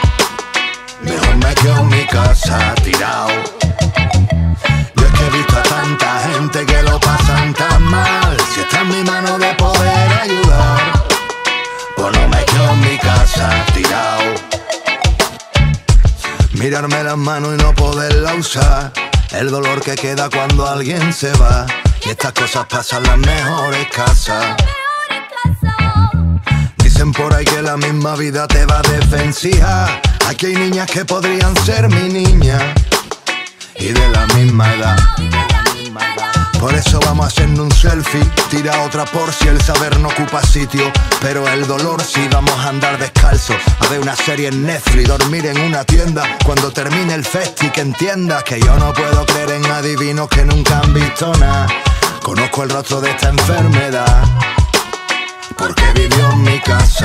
Mejor 1.02 1.36
me 1.36 1.54
quedo 1.54 1.80
en 1.80 1.88
mi 1.88 2.06
casa 2.06 2.74
tirado. 2.82 3.28
Yo 4.96 5.06
es 5.06 5.12
que 5.12 5.26
he 5.26 5.30
visto 5.36 5.58
a 5.58 5.62
tanta 5.64 6.20
gente 6.30 6.64
que 6.64 6.82
lo 6.82 6.98
pasan 6.98 7.52
tan 7.52 7.82
mal. 7.82 8.36
Si 8.54 8.60
está 8.60 8.80
en 8.80 8.88
mi 8.88 9.02
mano 9.04 9.38
de 9.38 9.52
poder 9.54 10.12
ayudar, 10.22 11.04
pues 11.96 12.18
no 12.18 12.28
me 12.28 12.42
quedo 12.46 12.70
en 12.70 12.80
mi 12.80 12.98
casa 12.98 13.50
tirado. 13.74 14.34
Mirarme 16.52 17.04
las 17.04 17.18
manos 17.18 17.52
y 17.52 17.62
no 17.62 17.74
poderla 17.74 18.32
usar 18.32 18.92
el 19.32 19.50
dolor 19.50 19.82
que 19.82 19.94
queda 19.94 20.30
cuando 20.30 20.66
alguien 20.66 21.12
se 21.12 21.30
va. 21.34 21.66
Y 22.04 22.10
estas 22.10 22.32
cosas 22.32 22.66
pasan 22.66 23.02
las 23.02 23.18
mejores 23.18 23.86
casas. 23.88 24.56
Dicen 26.78 27.12
por 27.12 27.32
ahí 27.34 27.44
que 27.44 27.62
la 27.62 27.76
misma 27.76 28.16
vida 28.16 28.46
te 28.46 28.64
va 28.66 28.80
defensiva. 28.82 30.00
Aquí 30.28 30.46
hay 30.46 30.56
niñas 30.56 30.90
que 30.90 31.04
podrían 31.04 31.56
ser 31.64 31.88
mi 31.88 32.08
niña. 32.08 32.74
Y 33.78 33.86
de 33.86 34.08
la 34.10 34.26
misma 34.28 34.74
edad. 34.74 35.59
Por 36.60 36.74
eso 36.74 37.00
vamos 37.00 37.26
hacernos 37.26 37.60
un 37.60 37.72
selfie. 37.72 38.20
Tira 38.50 38.82
otra 38.82 39.06
por 39.06 39.32
si 39.32 39.48
el 39.48 39.58
saber 39.62 39.98
no 39.98 40.08
ocupa 40.08 40.42
sitio. 40.42 40.92
Pero 41.22 41.48
el 41.48 41.66
dolor 41.66 42.02
sí 42.02 42.28
vamos 42.30 42.54
a 42.58 42.68
andar 42.68 42.98
descalzo. 42.98 43.54
A 43.80 43.88
ver 43.88 43.98
una 43.98 44.14
serie 44.14 44.48
en 44.48 44.66
Netflix, 44.66 45.08
dormir 45.08 45.46
en 45.46 45.58
una 45.58 45.84
tienda. 45.84 46.22
Cuando 46.44 46.70
termine 46.70 47.14
el 47.14 47.24
festi, 47.24 47.70
que 47.70 47.80
entienda 47.80 48.42
que 48.42 48.60
yo 48.60 48.76
no 48.76 48.92
puedo 48.92 49.24
creer 49.24 49.52
en 49.52 49.64
adivinos 49.70 50.28
que 50.28 50.44
nunca 50.44 50.80
han 50.80 50.92
visto 50.92 51.32
nada. 51.36 51.66
Conozco 52.22 52.62
el 52.64 52.70
rostro 52.70 53.00
de 53.00 53.10
esta 53.10 53.30
enfermedad. 53.30 54.22
Porque 55.56 55.84
vivió 55.94 56.30
en 56.30 56.42
mi 56.42 56.60
casa. 56.60 56.99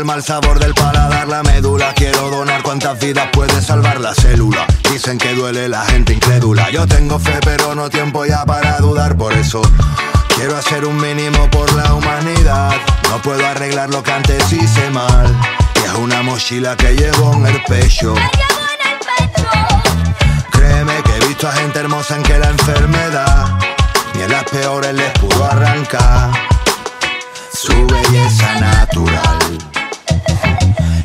El 0.00 0.06
mal 0.06 0.22
sabor 0.22 0.58
del 0.58 0.72
paladar, 0.72 1.28
la 1.28 1.42
médula. 1.42 1.92
Quiero 1.94 2.30
donar 2.30 2.62
cuantas 2.62 2.98
vidas 2.98 3.28
puede 3.32 3.60
salvar 3.60 4.00
la 4.00 4.14
célula. 4.14 4.66
Dicen 4.90 5.18
que 5.18 5.34
duele 5.34 5.68
la 5.68 5.84
gente 5.84 6.14
incrédula. 6.14 6.70
Yo 6.70 6.86
tengo 6.86 7.18
fe, 7.18 7.38
pero 7.44 7.74
no 7.74 7.90
tiempo 7.90 8.24
ya 8.24 8.46
para 8.46 8.78
dudar. 8.78 9.16
Por 9.16 9.34
eso 9.34 9.60
quiero 10.36 10.56
hacer 10.56 10.86
un 10.86 10.96
mínimo 10.96 11.50
por 11.50 11.70
la 11.74 11.92
humanidad. 11.92 12.72
No 13.10 13.20
puedo 13.20 13.46
arreglar 13.46 13.90
lo 13.90 14.02
que 14.02 14.12
antes 14.12 14.50
hice 14.52 14.88
mal. 14.90 15.26
Y 15.76 15.86
es 15.86 15.94
una 15.94 16.22
mochila 16.22 16.76
que 16.76 16.94
llevo 16.94 17.34
en 17.34 17.46
el 17.46 17.62
pecho. 17.64 18.14
Créeme 20.50 21.02
que 21.02 21.16
he 21.16 21.28
visto 21.28 21.46
a 21.46 21.52
gente 21.52 21.78
hermosa 21.78 22.16
en 22.16 22.22
que 22.22 22.38
la 22.38 22.48
enfermedad 22.48 23.58
ni 24.14 24.22
en 24.22 24.30
las 24.30 24.44
peores 24.44 24.94
les 24.94 25.10
pudo 25.18 25.44
arrancar 25.44 26.30
su 27.52 27.86
belleza 27.86 28.60
natural. 28.60 29.79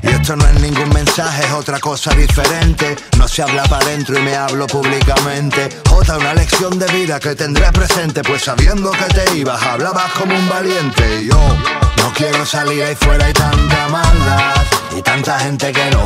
Y 0.01 0.07
esto 0.07 0.35
no 0.35 0.45
es 0.47 0.61
ningún 0.61 0.89
mensaje, 0.89 1.45
es 1.45 1.51
otra 1.51 1.79
cosa 1.79 2.13
diferente. 2.13 2.95
No 3.17 3.27
se 3.27 3.41
habla 3.41 3.63
para 3.63 3.85
adentro 3.85 4.17
y 4.17 4.21
me 4.21 4.35
hablo 4.35 4.67
públicamente. 4.67 5.69
Otra 5.91 6.17
una 6.17 6.33
lección 6.33 6.77
de 6.77 6.85
vida 6.91 7.19
que 7.19 7.35
tendré 7.35 7.71
presente, 7.71 8.21
pues 8.23 8.43
sabiendo 8.43 8.91
que 8.91 9.05
te 9.05 9.37
ibas, 9.37 9.61
hablabas 9.63 10.11
como 10.13 10.35
un 10.35 10.47
valiente. 10.47 11.21
Y 11.21 11.29
yo 11.29 11.39
no 11.97 12.13
quiero 12.13 12.45
salir 12.45 12.83
ahí 12.83 12.95
fuera, 12.95 13.25
hay 13.25 13.33
tanta 13.33 13.87
maldad 13.89 14.63
y 14.95 15.01
tanta 15.01 15.39
gente 15.39 15.71
que 15.71 15.91
no 15.91 16.04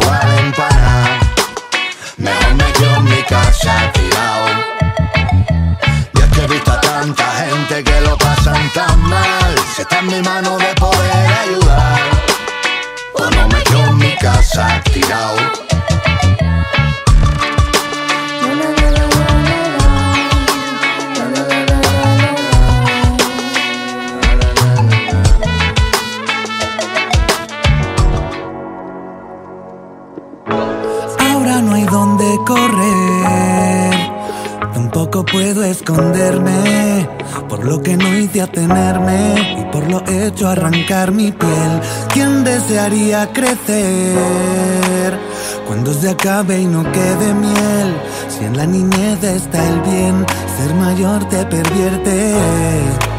mi 40.89 41.31
piel. 41.31 41.81
¿Quién 42.11 42.43
desearía 42.43 43.31
crecer 43.31 45.19
cuando 45.67 45.93
se 45.93 46.09
acabe 46.09 46.61
y 46.61 46.65
no 46.65 46.81
quede 46.91 47.31
miel? 47.31 47.95
Si 48.27 48.43
en 48.43 48.57
la 48.57 48.65
niñez 48.65 49.23
está 49.23 49.63
el 49.67 49.81
bien, 49.81 50.25
ser 50.57 50.73
mayor 50.73 51.29
te 51.29 51.45
pervierte. 51.45 52.33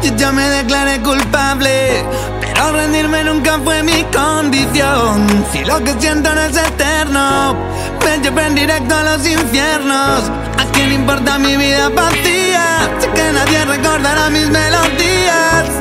Yo 0.03 0.15
ya 0.17 0.33
me 0.33 0.49
declaré 0.49 0.99
culpable, 1.01 2.03
pero 2.41 2.73
rendirme 2.73 3.23
nunca 3.23 3.57
fue 3.63 3.83
mi 3.83 4.03
condición. 4.13 5.45
Si 5.53 5.63
lo 5.63 5.81
que 5.81 5.93
siento 5.97 6.35
no 6.35 6.41
es 6.41 6.57
eterno, 6.57 7.55
me 8.03 8.17
llevo 8.21 8.39
en 8.41 8.55
directo 8.55 8.95
a 8.95 9.03
los 9.03 9.25
infiernos. 9.25 10.29
¿A 10.59 10.65
quién 10.73 10.91
importa 10.91 11.39
mi 11.39 11.55
vida 11.55 11.87
vacía? 11.87 12.89
Sé 12.99 13.07
que 13.11 13.31
nadie 13.31 13.63
recordará 13.63 14.29
mis 14.29 14.49
melodías. 14.49 15.80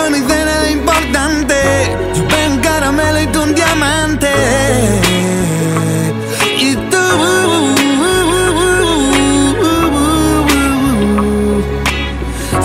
Yo 0.00 0.08
no 0.08 0.16
hice 0.16 0.72
importante. 0.72 1.54
Yo 2.14 2.22
un 2.22 2.58
caramelo 2.60 3.20
y 3.20 3.26
tú 3.26 3.42
un 3.42 3.54
diamante. 3.54 4.30
Y 6.58 6.74
tú. 6.74 7.06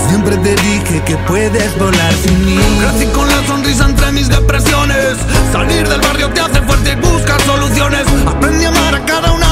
Siempre 0.08 0.38
te 0.38 0.56
dije 0.56 1.02
que 1.06 1.18
puedes 1.28 1.78
volar 1.78 2.14
sin 2.14 2.46
mí. 2.46 2.58
Crecí 2.80 3.08
con 3.12 3.28
la 3.28 3.46
sonrisa 3.46 3.84
entre 3.84 4.14
mis 4.14 4.30
depresiones. 4.30 5.18
Salir 5.52 5.90
del 5.90 6.00
barrio 6.00 6.30
te 6.30 6.40
hace 6.40 6.62
fuerte 6.62 6.94
y 6.94 6.96
buscar 6.96 7.42
soluciones. 7.42 8.06
Aprendí 8.26 8.64
a 8.64 8.70
amar 8.70 8.96
a 8.96 9.06
cada 9.06 9.34
una 9.34 9.45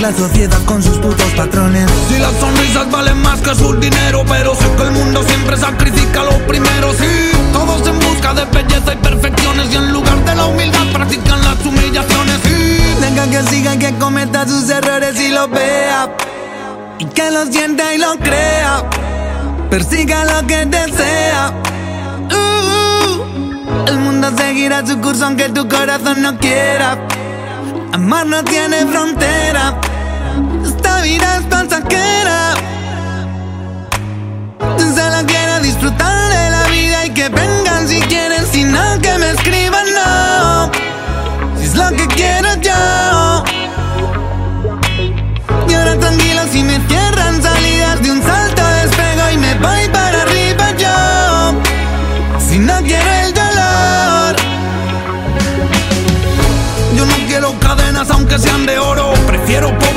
la 0.00 0.12
sociedad 0.14 0.62
con 0.64 0.82
sus 0.82 0.96
putos 0.96 1.30
patrones. 1.36 1.90
Si 2.08 2.18
las 2.18 2.32
sonrisas 2.36 2.90
valen 2.90 3.20
más 3.20 3.40
que 3.40 3.54
su 3.54 3.74
dinero, 3.74 4.24
pero 4.26 4.54
sé 4.54 4.64
que 4.76 4.82
el 4.82 4.92
mundo 4.92 5.22
siempre 5.22 5.56
sacrifica 5.58 6.22
lo 6.24 6.38
primero. 6.46 6.92
Sí, 6.94 7.30
todos 7.52 7.86
en 7.86 7.98
busca 7.98 8.32
de 8.32 8.44
belleza 8.46 8.94
y 8.94 8.96
perfecciones. 8.96 9.70
Y 9.70 9.76
en 9.76 9.92
lugar 9.92 10.24
de 10.24 10.34
la 10.34 10.46
humildad 10.46 10.86
practican 10.92 11.42
las 11.42 11.64
humillaciones. 11.66 12.40
Sí. 12.42 12.78
Deja 13.00 13.30
que 13.30 13.42
siga 13.50 13.76
que 13.78 13.94
cometa 13.98 14.48
sus 14.48 14.70
errores 14.70 15.20
y 15.20 15.28
lo 15.28 15.48
vea. 15.48 16.16
Y 16.98 17.04
que 17.04 17.30
lo 17.30 17.44
sienta 17.46 17.94
y 17.94 17.98
lo 17.98 18.16
crea. 18.18 18.88
Persiga 19.68 20.24
lo 20.24 20.46
que 20.46 20.64
desea. 20.64 21.52
Uh, 22.30 23.86
el 23.86 23.98
mundo 23.98 24.30
seguirá 24.36 24.86
su 24.86 24.98
curso 25.00 25.26
aunque 25.26 25.50
tu 25.50 25.68
corazón 25.68 26.22
no 26.22 26.38
quiera. 26.38 27.06
Amar 27.92 28.26
no 28.26 28.42
tiene 28.44 28.86
frontera. 28.86 29.78
Esta 31.00 31.08
vida 31.08 31.36
es 31.38 31.46
pasajera. 31.46 32.54
Solo 34.76 35.26
quiero 35.26 35.60
disfrutar 35.60 36.28
de 36.28 36.50
la 36.50 36.64
vida 36.64 37.06
y 37.06 37.10
que 37.14 37.28
vengan 37.30 37.88
si 37.88 38.02
quieren, 38.02 38.44
si 38.52 38.64
no 38.64 39.00
que 39.00 39.16
me 39.16 39.30
escriban 39.30 39.86
no. 39.94 40.70
Si 41.58 41.64
es 41.64 41.74
lo 41.74 41.88
que 41.96 42.06
quiero 42.08 42.54
yo. 42.60 43.09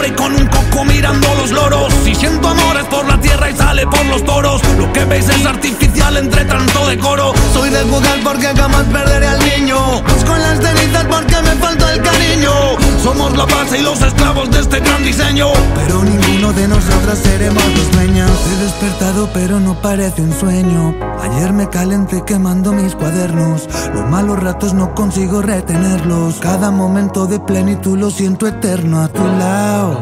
Y 0.06 0.12
con 0.12 0.36
un 0.36 0.46
coco 0.48 0.84
mirando 0.84 1.34
los 1.36 1.52
loros. 1.52 1.94
Si 2.04 2.14
siento 2.14 2.50
amores 2.50 2.84
por 2.86 3.08
la 3.08 3.18
tierra 3.22 3.50
y 3.50 3.56
sale 3.56 3.88
por 3.88 4.06
los 4.08 4.26
toros. 4.26 4.62
Lo 4.78 4.92
que 4.92 5.06
veis 5.06 5.30
es 5.30 5.46
artificial 5.46 6.18
entre 6.18 6.44
tanto 6.44 6.88
decoro. 6.88 7.32
Soy 7.54 7.70
de 7.70 7.84
jugar 7.84 8.20
porque 8.22 8.48
jamás 8.48 8.84
perderé 8.92 9.28
al 9.28 9.40
niño. 9.40 10.02
Busco 10.02 10.36
las 10.36 10.60
cenizas 10.60 11.06
porque 11.06 11.36
me 11.42 11.56
falta 11.56 11.94
el 11.94 12.02
cariño. 12.02 12.83
Somos 13.04 13.36
la 13.36 13.46
base 13.46 13.80
y 13.80 13.82
los 13.82 14.02
esclavos 14.02 14.50
de 14.50 14.60
este 14.60 14.80
gran 14.80 15.04
diseño. 15.04 15.48
Pero 15.76 16.04
ninguno 16.04 16.54
de 16.54 16.70
nosotros 16.70 17.20
seremos 17.20 17.64
los 17.76 17.92
dueños. 17.92 18.32
He 18.32 18.64
despertado, 18.64 19.30
pero 19.34 19.60
no 19.60 19.74
parece 19.82 20.22
un 20.22 20.32
sueño. 20.32 20.96
Ayer 21.22 21.52
me 21.52 21.70
calenté 21.70 22.24
quemando 22.26 22.72
mis 22.72 22.96
cuadernos. 22.96 23.68
Los 23.94 24.10
malos 24.10 24.42
ratos 24.42 24.74
no 24.74 24.96
consigo 24.96 25.42
retenerlos. 25.42 26.40
Cada 26.40 26.72
momento 26.72 27.26
de 27.26 27.42
plenitud 27.42 27.98
lo 27.98 28.10
siento 28.10 28.48
eterno 28.48 29.02
a 29.02 29.10
tu 29.10 29.24
lado 29.24 30.00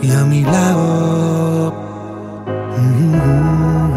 y 0.00 0.12
a 0.12 0.24
mi 0.24 0.42
lado. 0.42 1.74
Mm-hmm. 2.78 3.87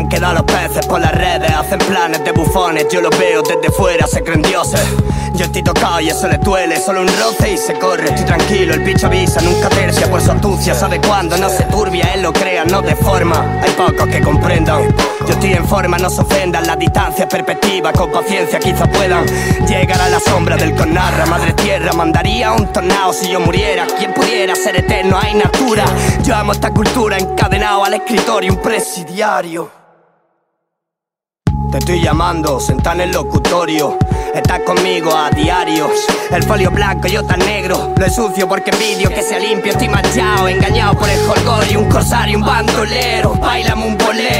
Han 0.00 0.08
quedado 0.08 0.34
los 0.34 0.44
peces 0.44 0.86
por 0.86 0.98
las 0.98 1.12
redes, 1.12 1.50
hacen 1.50 1.78
planes 1.78 2.24
de 2.24 2.32
bufones, 2.32 2.86
yo 2.90 3.02
los 3.02 3.16
veo 3.18 3.42
desde 3.42 3.70
fuera, 3.70 4.06
se 4.06 4.22
creen 4.22 4.40
dioses. 4.40 4.80
Yo 5.34 5.44
estoy 5.44 5.62
tocado 5.62 6.00
y 6.00 6.08
eso 6.08 6.26
le 6.26 6.38
duele, 6.38 6.80
solo 6.80 7.02
un 7.02 7.08
roce 7.08 7.52
y 7.52 7.56
se 7.58 7.74
corre, 7.74 8.04
estoy 8.04 8.24
tranquilo, 8.24 8.74
el 8.74 8.80
bicho 8.80 9.06
avisa, 9.06 9.40
nunca 9.42 9.68
tercia 9.68 10.10
por 10.10 10.20
su 10.22 10.32
astucia, 10.32 10.74
sabe 10.74 11.00
cuándo, 11.00 11.36
no 11.36 11.50
se 11.50 11.64
turbia, 11.64 12.12
él 12.14 12.22
lo 12.22 12.32
crea, 12.32 12.64
no 12.64 12.80
deforma. 12.80 13.60
Hay 13.62 13.70
pocos 13.72 14.08
que 14.08 14.20
comprendan, 14.22 14.88
yo 15.26 15.32
estoy 15.32 15.52
en 15.52 15.66
forma, 15.66 15.98
no 15.98 16.08
se 16.08 16.22
ofendan, 16.22 16.66
la 16.66 16.76
distancia 16.76 17.24
es 17.24 17.30
perspectiva, 17.30 17.92
con 17.92 18.10
paciencia 18.10 18.58
quizá 18.58 18.86
puedan 18.90 19.26
llegar 19.66 20.00
a 20.00 20.08
la 20.08 20.20
sombra 20.20 20.56
del 20.56 20.74
conarra, 20.74 21.26
madre 21.26 21.52
tierra, 21.52 21.92
mandaría 21.92 22.52
un 22.52 22.72
tornado 22.72 23.12
si 23.12 23.30
yo 23.30 23.40
muriera, 23.40 23.86
quien 23.98 24.14
pudiera 24.14 24.54
ser 24.54 24.76
eterno, 24.76 25.18
hay 25.20 25.34
natura. 25.34 25.84
Yo 26.22 26.34
amo 26.34 26.52
esta 26.52 26.70
cultura, 26.70 27.18
encadenado 27.18 27.84
al 27.84 27.94
escritorio, 27.94 28.52
un 28.52 28.62
presidiario. 28.62 29.80
Te 31.70 31.78
estoy 31.78 32.00
llamando, 32.02 32.58
senta 32.58 32.94
en 32.94 33.02
el 33.02 33.12
locutorio. 33.12 33.96
Estás 34.34 34.60
conmigo 34.62 35.14
a 35.14 35.30
diarios. 35.30 35.92
El 36.32 36.42
folio 36.42 36.68
blanco, 36.72 37.06
yo 37.06 37.24
tan 37.24 37.38
negro. 37.38 37.94
Lo 37.96 38.06
es 38.06 38.12
sucio 38.12 38.48
porque 38.48 38.72
envidio 38.72 39.08
que 39.08 39.22
sea 39.22 39.38
limpio. 39.38 39.70
Estoy 39.70 39.88
manchado, 39.88 40.48
engañado 40.48 40.98
por 40.98 41.08
el 41.08 41.20
y 41.70 41.76
Un 41.76 41.88
corsario, 41.88 42.38
un 42.38 42.44
bandolero. 42.44 43.34
Bailame 43.34 43.86
un 43.86 43.96
bolero. 43.96 44.39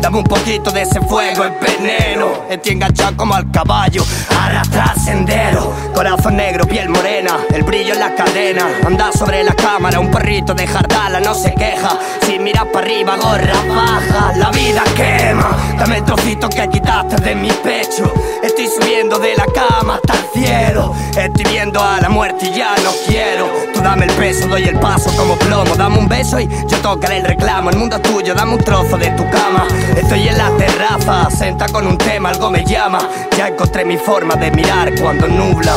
Dame 0.00 0.18
un 0.18 0.24
poquito 0.24 0.70
de 0.70 0.82
ese 0.82 1.00
fuego, 1.02 1.44
el 1.44 1.52
veneno. 1.60 2.44
Estoy 2.48 2.72
enganchado 2.72 3.16
como 3.16 3.34
al 3.34 3.50
caballo. 3.50 4.02
Arrastra 4.30 4.94
sendero. 4.94 5.72
Corazón 5.94 6.36
negro, 6.36 6.66
piel 6.66 6.88
morena. 6.88 7.36
El 7.50 7.62
brillo 7.64 7.92
en 7.92 8.00
la 8.00 8.14
cadena. 8.14 8.66
Anda 8.86 9.12
sobre 9.12 9.44
la 9.44 9.54
cámara. 9.54 10.00
Un 10.00 10.10
perrito 10.10 10.54
de 10.54 10.66
jardala 10.66 11.20
no 11.20 11.34
se 11.34 11.52
queja. 11.54 11.98
Si 12.22 12.38
miras 12.38 12.64
para 12.72 12.86
arriba, 12.86 13.16
gorra 13.16 13.52
baja. 13.68 14.32
La 14.36 14.50
vida 14.50 14.82
quema. 14.96 15.50
Dame 15.78 15.98
el 15.98 16.04
trocito 16.04 16.48
que 16.48 16.68
quitaste 16.68 17.16
de 17.16 17.34
mi 17.34 17.50
pecho. 17.50 18.10
Estoy 18.42 18.68
subiendo 18.68 19.18
de 19.18 19.36
la 19.36 19.46
cama 19.46 19.96
hasta 19.96 20.14
el 20.14 20.42
cielo. 20.42 20.94
Estoy 21.16 21.44
viendo 21.44 21.82
a 21.82 22.00
la 22.00 22.08
muerte 22.08 22.46
y 22.46 22.56
ya 22.56 22.74
no 22.82 22.90
quiero. 23.06 23.50
Tú 23.74 23.80
dame 23.80 24.06
el 24.06 24.12
peso, 24.12 24.48
doy 24.48 24.64
el 24.64 24.78
paso 24.78 25.14
como 25.14 25.36
plomo. 25.36 25.76
Dame 25.76 25.98
un 25.98 26.08
beso 26.08 26.40
y 26.40 26.48
yo 26.48 26.78
tocaré 26.78 27.18
el 27.18 27.24
reclamo. 27.24 27.70
El 27.70 27.76
mundo 27.76 27.96
es 27.96 28.02
tuyo, 28.02 28.34
dame 28.34 28.54
un 28.54 28.64
trozo 28.64 28.96
de 28.96 29.10
tu 29.10 29.28
cama. 29.30 29.66
Estoy 29.96 30.28
en 30.28 30.38
la 30.38 30.50
terraza, 30.56 31.30
senta 31.30 31.66
con 31.68 31.86
un 31.86 31.98
tema, 31.98 32.30
algo 32.30 32.50
me 32.50 32.64
llama. 32.64 33.00
Ya 33.36 33.48
encontré 33.48 33.84
mi 33.84 33.96
forma 33.96 34.34
de 34.36 34.50
mirar 34.50 34.92
cuando 35.00 35.26
nubla. 35.26 35.74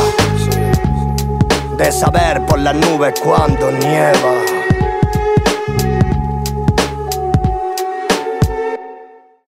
De 1.77 1.91
saber 1.91 2.45
por 2.45 2.59
las 2.59 2.75
nubes 2.75 3.13
cuando 3.19 3.71
nieva. 3.71 4.52